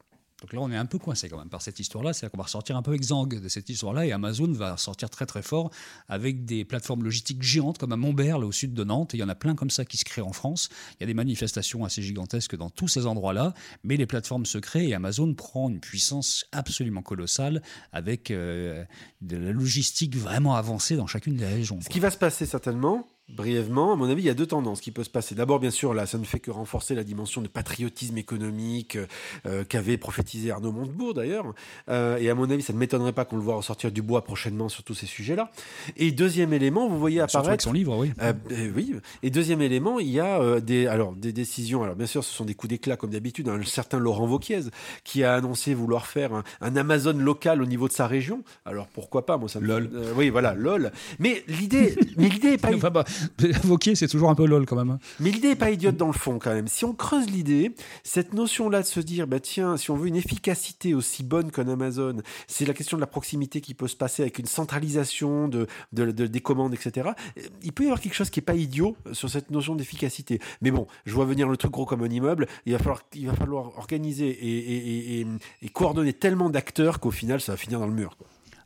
Donc 0.42 0.52
là, 0.52 0.61
on 0.61 0.70
est 0.70 0.76
un 0.76 0.87
peu 0.87 0.99
coincé 0.99 1.28
quand 1.28 1.38
même 1.38 1.49
par 1.49 1.62
cette 1.62 1.78
histoire-là. 1.78 2.12
C'est-à-dire 2.12 2.32
qu'on 2.32 2.38
va 2.38 2.44
ressortir 2.44 2.76
un 2.76 2.82
peu 2.82 2.94
exsangue 2.94 3.40
de 3.40 3.49
cette 3.49 3.68
histoire-là 3.68 4.06
et 4.06 4.12
Amazon 4.12 4.50
va 4.52 4.76
sortir 4.76 5.08
très 5.08 5.25
très 5.25 5.40
fort 5.40 5.70
avec 6.08 6.44
des 6.44 6.64
plateformes 6.64 7.04
logistiques 7.04 7.42
géantes 7.42 7.78
comme 7.78 7.92
à 7.92 7.96
Montberle 7.96 8.44
au 8.44 8.50
sud 8.50 8.75
de 8.75 8.82
Nantes. 8.82 9.14
Et 9.14 9.18
il 9.18 9.20
y 9.20 9.22
en 9.25 9.28
a 9.28 9.37
plein 9.37 9.54
comme 9.54 9.70
ça 9.70 9.84
qui 9.84 9.96
se 9.96 10.04
créent 10.04 10.20
en 10.20 10.32
France. 10.32 10.68
Il 10.94 11.02
y 11.02 11.04
a 11.04 11.06
des 11.06 11.14
manifestations 11.14 11.84
assez 11.84 12.02
gigantesques 12.02 12.56
dans 12.56 12.70
tous 12.70 12.88
ces 12.88 13.06
endroits-là, 13.06 13.54
mais 13.84 13.96
les 13.96 14.06
plateformes 14.06 14.44
se 14.44 14.58
créent 14.58 14.88
et 14.88 14.94
Amazon 14.94 15.32
prend 15.34 15.68
une 15.68 15.80
puissance 15.80 16.44
absolument 16.50 17.02
colossale 17.02 17.62
avec 17.92 18.32
euh, 18.32 18.84
de 19.20 19.37
la 19.37 19.52
logistique 19.52 20.16
vraiment 20.16 20.56
avancée 20.56 20.96
dans 20.96 21.06
chacune 21.06 21.37
des 21.37 21.46
régions. 21.46 21.78
Ce 21.80 21.88
qui 21.88 22.00
va 22.00 22.11
se 22.11 22.18
passer 22.18 22.46
certainement, 22.46 23.06
brièvement, 23.32 23.92
à 23.92 23.96
mon 23.96 24.08
avis, 24.08 24.22
il 24.22 24.26
y 24.26 24.30
a 24.30 24.34
deux 24.34 24.46
tendances 24.46 24.80
qui 24.80 24.90
peuvent 24.90 25.04
se 25.04 25.10
passer. 25.10 25.34
D'abord, 25.34 25.58
bien 25.58 25.70
sûr, 25.70 25.94
là, 25.94 26.06
ça 26.06 26.18
ne 26.18 26.24
fait 26.24 26.40
que 26.40 26.50
renforcer 26.50 26.94
la 26.94 27.04
dimension 27.04 27.42
de 27.42 27.48
patriotisme 27.48 28.18
économique 28.18 28.98
euh, 29.46 29.64
qu'avait 29.64 29.96
prophétisé 29.96 30.50
Arnaud 30.50 30.72
Montebourg, 30.72 31.14
d'ailleurs. 31.14 31.54
Euh, 31.88 32.18
et 32.18 32.30
à 32.30 32.34
mon 32.34 32.50
avis, 32.50 32.62
ça 32.62 32.72
ne 32.72 32.78
m'étonnerait 32.78 33.12
pas 33.12 33.24
qu'on 33.24 33.36
le 33.36 33.42
voit 33.42 33.56
ressortir 33.56 33.90
du 33.90 34.02
bois 34.02 34.22
prochainement 34.24 34.68
sur 34.68 34.84
tous 34.84 34.94
ces 34.94 35.06
sujets-là. 35.06 35.50
Et 35.96 36.12
deuxième 36.12 36.52
élément, 36.52 36.88
vous 36.88 36.98
voyez 36.98 37.18
Surtout 37.18 37.38
avec 37.38 37.44
apparaître... 37.44 37.64
son 37.64 37.72
livre, 37.72 37.96
oui. 37.96 38.12
Euh, 38.22 38.32
oui. 38.76 38.94
Et 39.22 39.30
deuxième 39.30 39.62
élément, 39.62 39.98
il 39.98 40.08
y 40.08 40.20
a 40.20 40.60
des, 40.60 40.86
alors, 40.86 41.12
des 41.12 41.32
décisions. 41.32 41.82
Alors, 41.82 41.96
bien 41.96 42.06
sûr, 42.06 42.22
ce 42.22 42.32
sont 42.32 42.44
des 42.44 42.54
coups 42.54 42.70
d'éclat, 42.70 42.96
comme 42.96 43.10
d'habitude. 43.10 43.48
Un 43.48 43.62
certain 43.64 43.98
Laurent 43.98 44.26
Vauquiez, 44.26 44.60
qui 45.04 45.24
a 45.24 45.34
annoncé 45.34 45.74
vouloir 45.74 46.06
faire 46.06 46.34
un, 46.34 46.44
un 46.60 46.76
Amazon 46.76 47.14
local 47.14 47.62
au 47.62 47.66
niveau 47.66 47.88
de 47.88 47.92
sa 47.92 48.06
région. 48.06 48.42
Alors, 48.64 48.86
pourquoi 48.88 49.26
pas? 49.26 49.38
Moi, 49.38 49.48
ça 49.48 49.60
me 49.60 49.66
Lol. 49.66 49.90
Oui, 50.16 50.30
voilà, 50.30 50.54
lol. 50.54 50.90
Mais 51.18 51.44
l'idée, 51.48 51.96
mais 52.16 52.28
l'idée 52.28 52.52
est 52.52 52.58
pas 52.58 52.72
Vauquier, 53.64 53.94
c'est 53.94 54.08
toujours 54.08 54.30
un 54.30 54.34
peu 54.34 54.46
lol 54.46 54.66
quand 54.66 54.76
même. 54.76 54.90
hein. 54.90 54.98
mais 55.20 55.30
l'idée 55.30 55.48
n'est 55.48 55.56
pas 55.56 55.70
idiote 55.70 55.96
dans 55.96 56.06
le 56.08 56.12
fond 56.12 56.38
quand 56.38 56.52
même. 56.52 56.68
Si 56.68 56.84
on 56.84 56.92
creuse 56.94 57.26
l'idée, 57.30 57.74
cette 58.04 58.32
notion-là 58.34 58.82
de 58.82 58.86
se 58.86 59.00
dire, 59.00 59.26
bah 59.26 59.40
tiens, 59.40 59.76
si 59.76 59.90
on 59.90 59.96
veut 59.96 60.08
une 60.08 60.16
efficacité 60.16 60.94
aussi 60.94 61.22
bonne 61.22 61.50
qu'un 61.50 61.68
Amazon, 61.68 62.16
c'est 62.46 62.64
la 62.66 62.74
question 62.74 62.96
de 62.96 63.00
la 63.00 63.06
proximité 63.06 63.60
qui 63.60 63.74
peut 63.74 63.88
se 63.88 63.96
passer 63.96 64.22
avec 64.22 64.38
une 64.38 64.46
centralisation 64.46 65.48
de, 65.48 65.66
de- 65.92 66.10
de- 66.10 66.26
des 66.26 66.40
commandes, 66.40 66.74
etc. 66.74 67.10
Il 67.62 67.72
peut 67.72 67.84
y 67.84 67.86
avoir 67.86 68.00
quelque 68.00 68.14
chose 68.14 68.30
qui 68.30 68.40
est 68.40 68.42
pas 68.42 68.54
idiot 68.54 68.96
sur 69.12 69.28
cette 69.30 69.50
notion 69.50 69.74
d'efficacité. 69.74 70.40
Mais 70.60 70.70
bon, 70.70 70.86
je 71.06 71.14
vois 71.14 71.24
venir 71.24 71.48
le 71.48 71.56
truc 71.56 71.70
gros 71.72 71.86
comme 71.86 72.02
un 72.02 72.08
immeuble. 72.10 72.46
Il 72.66 72.72
va 72.72 72.78
falloir, 72.78 73.02
il 73.14 73.26
va 73.26 73.34
falloir 73.34 73.76
organiser 73.78 74.38
et, 74.42 75.26
coordonner 75.72 76.12
tellement 76.12 76.50
d'acteurs 76.50 77.00
qu'au 77.00 77.10
final, 77.10 77.40
ça 77.40 77.52
va 77.52 77.56
finir 77.56 77.78
dans 77.80 77.86
le 77.86 77.92
mur. 77.94 78.16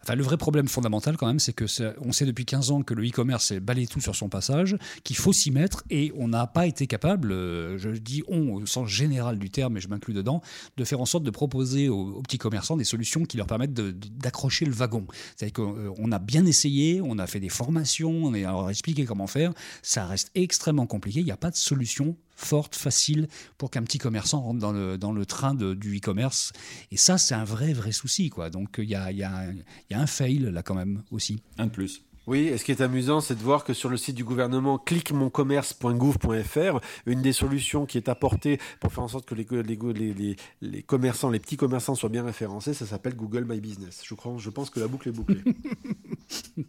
Enfin, 0.07 0.15
le 0.15 0.23
vrai 0.23 0.37
problème 0.37 0.69
fondamental, 0.69 1.17
quand 1.17 1.27
même, 1.27 1.41
c'est 1.41 1.53
que 1.53 1.65
on 2.01 2.13
sait 2.13 2.27
depuis 2.27 2.45
15 2.45 2.71
ans 2.71 2.83
que 2.83 2.95
le 2.95 3.05
e-commerce 3.05 3.51
est 3.51 3.59
balayé 3.59 3.89
tout 3.89 4.01
sur 4.01 4.15
son 4.15 4.29
passage, 4.29 4.77
qu'il 5.03 5.17
faut 5.17 5.33
s'y 5.33 5.51
mettre, 5.51 5.83
et 5.91 6.13
on 6.15 6.29
n'a 6.29 6.47
pas 6.47 6.69
été 6.69 6.87
capable, 6.87 7.33
euh, 7.33 7.77
je 7.77 7.91
dis 7.91 8.23
on 8.29 8.53
au 8.53 8.67
sens 8.67 8.89
général 8.89 9.37
du 9.37 9.51
terme, 9.51 9.77
et 9.77 9.81
je 9.81 9.89
m'inclus 9.89 10.15
dedans, 10.15 10.43
de 10.77 10.85
faire 10.85 11.01
en 11.01 11.07
sorte 11.07 11.25
de 11.25 11.31
proposer 11.33 11.89
aux, 11.89 12.23
petits 12.23 12.39
commerçants 12.39 12.77
des 12.77 12.85
solutions 12.85 13.25
qui 13.25 13.37
leur 13.37 13.49
permettent 13.49 13.75
d'accrocher 13.75 14.65
le 14.65 14.71
wagon. 14.71 15.09
C'est-à-dire 15.35 15.55
qu'on 15.55 16.13
a 16.13 16.19
bien 16.21 16.47
essayé, 16.47 17.01
on 17.03 17.19
a 17.19 17.27
fait 17.27 17.41
des 17.41 17.49
formations, 17.49 18.27
on 18.27 18.35
a 18.35 18.71
expliqué 18.71 19.07
comment 19.07 19.27
faire, 19.27 19.55
ça 19.83 20.07
reste 20.07 20.31
extrêmement 20.37 20.87
compliqué, 20.87 21.19
il 21.19 21.27
n'y 21.27 21.33
a 21.33 21.37
pas 21.37 21.51
de 21.51 21.57
solution 21.57 22.15
forte, 22.37 22.77
facile, 22.77 23.27
pour 23.59 23.71
qu'un 23.71 23.83
petit 23.83 23.99
commerçant 23.99 24.41
rentre 24.43 24.61
dans 24.61 24.73
le, 24.73 24.97
dans 24.99 25.13
le 25.13 25.27
train 25.27 25.55
de- 25.55 25.75
du 25.75 25.97
e-commerce. 25.99 26.53
Et 26.93 26.97
ça, 26.97 27.19
c'est 27.19 27.35
un 27.35 27.45
vrai, 27.45 27.73
vrai 27.73 27.93
souci. 27.93 28.31
Quoi. 28.31 28.51
Donc, 28.51 28.77
il 28.79 28.89
y 28.89 28.95
a, 28.95 29.11
il 29.11 29.19
y, 29.19 29.25
a, 29.25 29.47
y 29.91 29.95
a 29.95 30.01
un 30.01 30.07
fail 30.07 30.39
là 30.53 30.63
quand 30.63 30.75
même 30.75 31.03
aussi. 31.11 31.43
Un 31.59 31.67
de 31.67 31.71
plus. 31.73 32.03
Oui, 32.29 32.49
et 32.49 32.59
ce 32.59 32.65
qui 32.65 32.73
est 32.73 32.81
amusant, 32.81 33.21
c'est 33.21 33.37
de 33.37 33.41
voir 33.43 33.63
que 33.63 33.73
sur 33.73 33.89
le 33.89 33.97
site 33.97 34.17
du 34.17 34.25
gouvernement 34.25 34.79
cliquemoncommerce.gouv.fr, 34.79 36.81
une 37.07 37.23
des 37.23 37.33
solutions 37.33 37.87
qui 37.87 37.99
est 37.99 38.09
apportée 38.09 38.59
pour 38.81 38.93
faire 38.93 39.05
en 39.05 39.09
sorte 39.09 39.27
que 39.27 39.37
les, 39.37 39.47
les, 39.63 39.77
les, 39.95 40.13
les- 40.13 40.37
les 40.61 40.83
commerçants, 40.83 41.31
les 41.31 41.39
petits 41.39 41.57
commerçants 41.57 41.95
soient 41.95 42.09
bien 42.09 42.25
référencés, 42.25 42.75
ça 42.75 42.85
s'appelle 42.85 43.15
Google 43.15 43.45
My 43.49 43.61
Business. 43.61 44.03
Je, 44.05 44.15
crois, 44.15 44.35
je 44.39 44.51
pense 44.51 44.71
que 44.71 44.81
la 44.81 44.89
boucle 44.89 45.09
est 45.09 45.13
bouclée. 45.13 45.41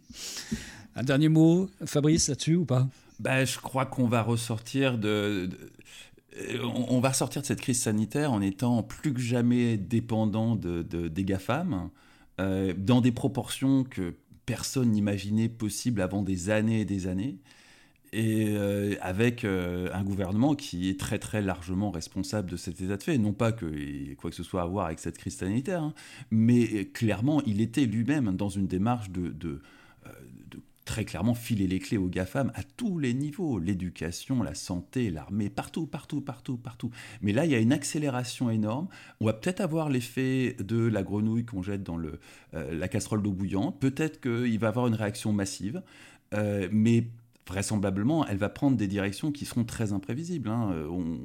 Un 0.94 1.02
dernier 1.02 1.28
mot, 1.28 1.68
Fabrice, 1.84 2.28
là-dessus 2.28 2.54
ou 2.56 2.64
pas? 2.64 2.88
Bah, 3.18 3.44
je 3.44 3.58
crois 3.58 3.84
qu'on 3.86 4.06
va 4.06 4.22
ressortir 4.22 4.96
de, 4.98 5.48
euh, 6.36 6.62
on 6.88 7.00
va 7.00 7.08
ressortir 7.10 7.42
de 7.42 7.46
cette 7.46 7.60
crise 7.60 7.80
sanitaire 7.82 8.32
en 8.32 8.40
étant 8.40 8.82
plus 8.84 9.12
que 9.12 9.20
jamais 9.20 9.76
dépendant 9.76 10.54
de, 10.54 10.82
de- 10.82 11.08
des 11.08 11.24
GAFAM, 11.24 11.90
euh, 12.40 12.72
dans 12.76 13.00
des 13.00 13.10
proportions 13.12 13.82
que 13.84 14.14
personne 14.46 14.92
n'imaginait 14.92 15.48
possibles 15.48 16.00
avant 16.00 16.22
des 16.22 16.50
années 16.50 16.82
et 16.82 16.84
des 16.84 17.08
années, 17.08 17.38
et 18.12 18.46
euh, 18.50 18.94
avec 19.02 19.44
un 19.44 20.02
gouvernement 20.04 20.54
qui 20.54 20.88
est 20.88 20.98
très 20.98 21.18
très 21.18 21.42
largement 21.42 21.90
responsable 21.90 22.50
de 22.50 22.56
cet 22.56 22.80
état 22.80 22.96
de 22.96 23.02
fait. 23.02 23.18
Non 23.18 23.32
pas 23.34 23.52
qu'il 23.52 24.10
ait 24.12 24.14
quoi 24.14 24.30
que 24.30 24.36
ce 24.36 24.42
soit 24.44 24.62
à 24.62 24.66
voir 24.66 24.86
avec 24.86 25.00
cette 25.00 25.18
crise 25.18 25.36
sanitaire, 25.36 25.82
hein, 25.82 25.94
mais 26.30 26.86
clairement, 26.86 27.42
il 27.46 27.60
était 27.60 27.84
lui-même 27.84 28.36
dans 28.36 28.48
une 28.48 28.66
démarche 28.68 29.10
de 29.10 29.60
très 30.88 31.04
clairement 31.04 31.34
filer 31.34 31.66
les 31.66 31.80
clés 31.80 31.98
aux 31.98 32.08
GAFAM 32.08 32.50
à 32.54 32.62
tous 32.62 32.98
les 32.98 33.12
niveaux, 33.12 33.58
l'éducation, 33.58 34.42
la 34.42 34.54
santé, 34.54 35.10
l'armée, 35.10 35.50
partout, 35.50 35.86
partout, 35.86 36.22
partout, 36.22 36.56
partout. 36.56 36.90
Mais 37.20 37.32
là, 37.32 37.44
il 37.44 37.50
y 37.50 37.54
a 37.54 37.58
une 37.58 37.74
accélération 37.74 38.48
énorme. 38.48 38.88
On 39.20 39.26
va 39.26 39.34
peut-être 39.34 39.60
avoir 39.60 39.90
l'effet 39.90 40.56
de 40.58 40.78
la 40.78 41.02
grenouille 41.02 41.44
qu'on 41.44 41.62
jette 41.62 41.82
dans 41.82 41.98
le, 41.98 42.20
euh, 42.54 42.74
la 42.74 42.88
casserole 42.88 43.22
d'eau 43.22 43.32
bouillante. 43.32 43.78
Peut-être 43.78 44.18
qu'il 44.22 44.58
va 44.58 44.68
avoir 44.68 44.86
une 44.86 44.94
réaction 44.94 45.30
massive. 45.30 45.82
Euh, 46.32 46.68
mais 46.72 47.04
vraisemblablement, 47.48 48.26
elle 48.26 48.36
va 48.36 48.48
prendre 48.48 48.76
des 48.76 48.86
directions 48.86 49.32
qui 49.32 49.44
seront 49.44 49.64
très 49.64 49.92
imprévisibles. 49.92 50.48
hein. 50.48 50.70
Euh, 50.72 50.86
on- 50.88 51.18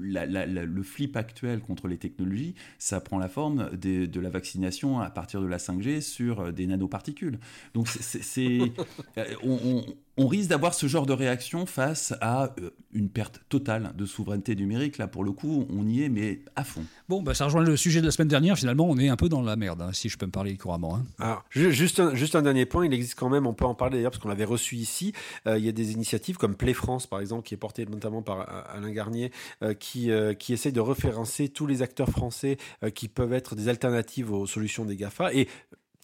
la- 0.00 0.26
la- 0.26 0.46
la- 0.46 0.64
le 0.64 0.82
flip 0.82 1.16
actuel 1.16 1.60
contre 1.60 1.86
les 1.86 1.98
technologies, 1.98 2.54
ça 2.78 3.00
prend 3.00 3.18
la 3.18 3.28
forme 3.28 3.70
des- 3.76 4.06
de 4.08 4.20
la 4.20 4.30
vaccination 4.30 4.98
à 5.00 5.10
partir 5.10 5.40
de 5.42 5.46
la 5.46 5.58
5G 5.58 6.00
sur 6.00 6.40
euh, 6.40 6.52
des 6.52 6.66
nanoparticules. 6.66 7.38
Donc, 7.74 7.88
c'est- 7.88 8.58
euh, 9.18 9.24
on, 9.44 9.58
on- 9.64 9.84
on 10.22 10.26
risque 10.26 10.50
d'avoir 10.50 10.74
ce 10.74 10.86
genre 10.86 11.06
de 11.06 11.14
réaction 11.14 11.64
face 11.64 12.12
à 12.20 12.52
euh, 12.60 12.70
une 12.92 13.08
perte 13.08 13.40
totale 13.48 13.92
de 13.96 14.04
souveraineté 14.04 14.54
numérique. 14.54 14.98
Là, 14.98 15.08
pour 15.08 15.24
le 15.24 15.32
coup, 15.32 15.66
on 15.70 15.88
y 15.88 16.02
est, 16.02 16.08
mais 16.10 16.42
à 16.56 16.64
fond. 16.64 16.82
Bon, 17.08 17.22
bah, 17.22 17.32
ça 17.32 17.46
rejoint 17.46 17.62
le 17.62 17.74
sujet 17.76 18.00
de 18.02 18.06
la 18.06 18.12
semaine 18.12 18.28
dernière. 18.28 18.58
Finalement, 18.58 18.86
on 18.88 18.98
est 18.98 19.08
un 19.08 19.16
peu 19.16 19.30
dans 19.30 19.40
la 19.40 19.56
merde, 19.56 19.80
hein, 19.80 19.92
si 19.94 20.08
je 20.10 20.18
peux 20.18 20.26
me 20.26 20.30
parler 20.30 20.56
couramment. 20.58 20.96
hein. 20.96 21.04
Alors, 21.18 21.44
ju- 21.48 21.72
juste 21.72 22.00
un, 22.00 22.14
juste 22.14 22.36
un 22.36 22.42
dernier 22.42 22.66
point, 22.66 22.84
il 22.84 22.92
existe 22.92 23.14
quand 23.14 23.30
même, 23.30 23.46
on 23.46 23.54
peut 23.54 23.64
en 23.64 23.74
parler 23.74 23.96
d'ailleurs 23.96 24.10
parce 24.10 24.22
qu'on 24.22 24.28
l'avait 24.28 24.44
reçu 24.44 24.76
ici, 24.76 25.12
euh, 25.46 25.56
il 25.56 25.64
y 25.64 25.68
a 25.68 25.72
des 25.72 25.92
initiatives 25.92 26.36
comme 26.36 26.54
Play 26.54 26.74
France 26.74 27.06
par 27.06 27.20
exemple, 27.20 27.46
qui 27.46 27.54
est 27.54 27.56
portée 27.56 27.86
notamment 27.86 28.20
par 28.22 28.40
euh, 28.40 28.76
Alain 28.76 28.90
Garnier, 28.90 29.32
euh, 29.62 29.72
qui, 29.72 30.10
euh, 30.10 30.34
qui 30.34 30.52
essaye 30.52 30.72
de 30.72 30.80
référencer 30.80 31.48
tous 31.48 31.66
les 31.66 31.80
acteurs 31.80 32.10
français 32.10 32.58
euh, 32.84 32.90
qui 32.90 33.08
peuvent 33.08 33.32
être 33.32 33.54
des 33.54 33.68
alternatives 33.68 34.30
aux 34.32 34.46
solutions 34.46 34.84
des 34.84 34.96
GAFA. 34.96 35.32
Et 35.32 35.48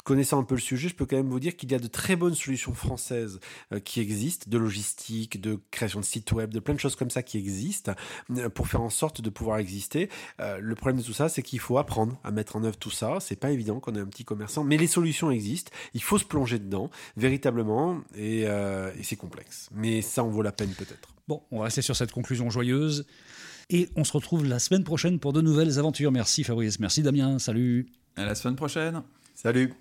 connaissant 0.07 0.39
un 0.39 0.45
peu 0.45 0.55
le 0.55 0.61
sujet, 0.61 0.89
je 0.89 0.95
peux 0.95 1.05
quand 1.05 1.17
même 1.17 1.29
vous 1.29 1.41
dire 1.41 1.57
qu'il 1.57 1.73
y 1.73 1.75
a 1.75 1.81
de 1.81 1.89
très 1.89 2.15
bonnes 2.15 2.37
solutions 2.37 2.73
françaises 2.73 3.41
euh, 3.73 3.81
qui 3.81 4.01
existent, 4.01 4.47
de 4.49 4.57
logistique, 4.57 5.41
de 5.41 5.59
création 5.73 5.99
de 5.99 6.05
sites 6.05 6.31
web, 6.31 6.55
de 6.55 6.61
plein 6.61 6.75
de 6.75 6.81
choses 6.81 6.95
comme 6.95 7.11
ça 7.11 7.25
qui 7.25 7.39
existent 7.39 7.93
euh, 8.31 8.49
pour 8.49 8.69
faire 8.69 8.83
en 8.83 8.89
sorte 8.89 9.21
de 9.21 9.29
pouvoir 9.31 9.59
exister. 9.59 10.09
Euh, 10.41 10.59
le 10.61 10.75
problème 10.77 10.99
de 10.99 11.03
tout 11.03 11.13
ça, 11.13 11.29
c'est 11.29 11.43
qu'il 11.43 11.59
faut 11.59 11.77
apprendre 11.77 12.21
à 12.23 12.31
mettre 12.31 12.55
en 12.55 12.63
œuvre 12.63 12.77
tout 12.77 12.91
ça. 12.91 13.19
C'est 13.21 13.35
pas 13.35 13.51
évident 13.51 13.81
qu'on 13.81 13.97
est 13.97 14.01
un 14.01 14.07
petit 14.07 14.25
commerçant, 14.25 14.63
mais 14.63 14.77
les 14.77 14.87
solutions 14.87 15.33
existent. 15.33 15.73
Il 15.93 16.03
faut 16.03 16.19
se 16.19 16.25
plonger 16.25 16.61
dedans, 16.61 16.89
véritablement, 17.17 18.01
et, 18.15 18.45
euh, 18.47 18.93
et 18.97 19.03
c'est 19.03 19.17
complexe. 19.17 19.69
Mais 19.75 20.03
ça 20.03 20.23
en 20.23 20.29
vaut 20.29 20.43
la 20.43 20.53
peine 20.53 20.71
peut-être. 20.71 21.17
Bon, 21.27 21.43
on 21.51 21.59
va 21.59 21.65
rester 21.65 21.83
sur 21.83 21.97
cette 21.97 22.13
conclusion 22.13 22.49
joyeuse. 22.49 23.07
Et 23.71 23.89
on 23.97 24.05
se 24.05 24.13
retrouve 24.13 24.45
la 24.45 24.61
semaine 24.61 24.85
prochaine 24.85 25.19
pour 25.19 25.33
de 25.33 25.41
nouvelles 25.41 25.81
aventures. 25.81 26.13
Merci 26.13 26.45
Fabrice, 26.45 26.79
merci 26.79 27.03
Damien, 27.03 27.41
salut. 27.41 27.89
À 28.15 28.25
la 28.25 28.37
semaine 28.37 28.55
prochaine. 28.55 29.03
Salut 29.35 29.75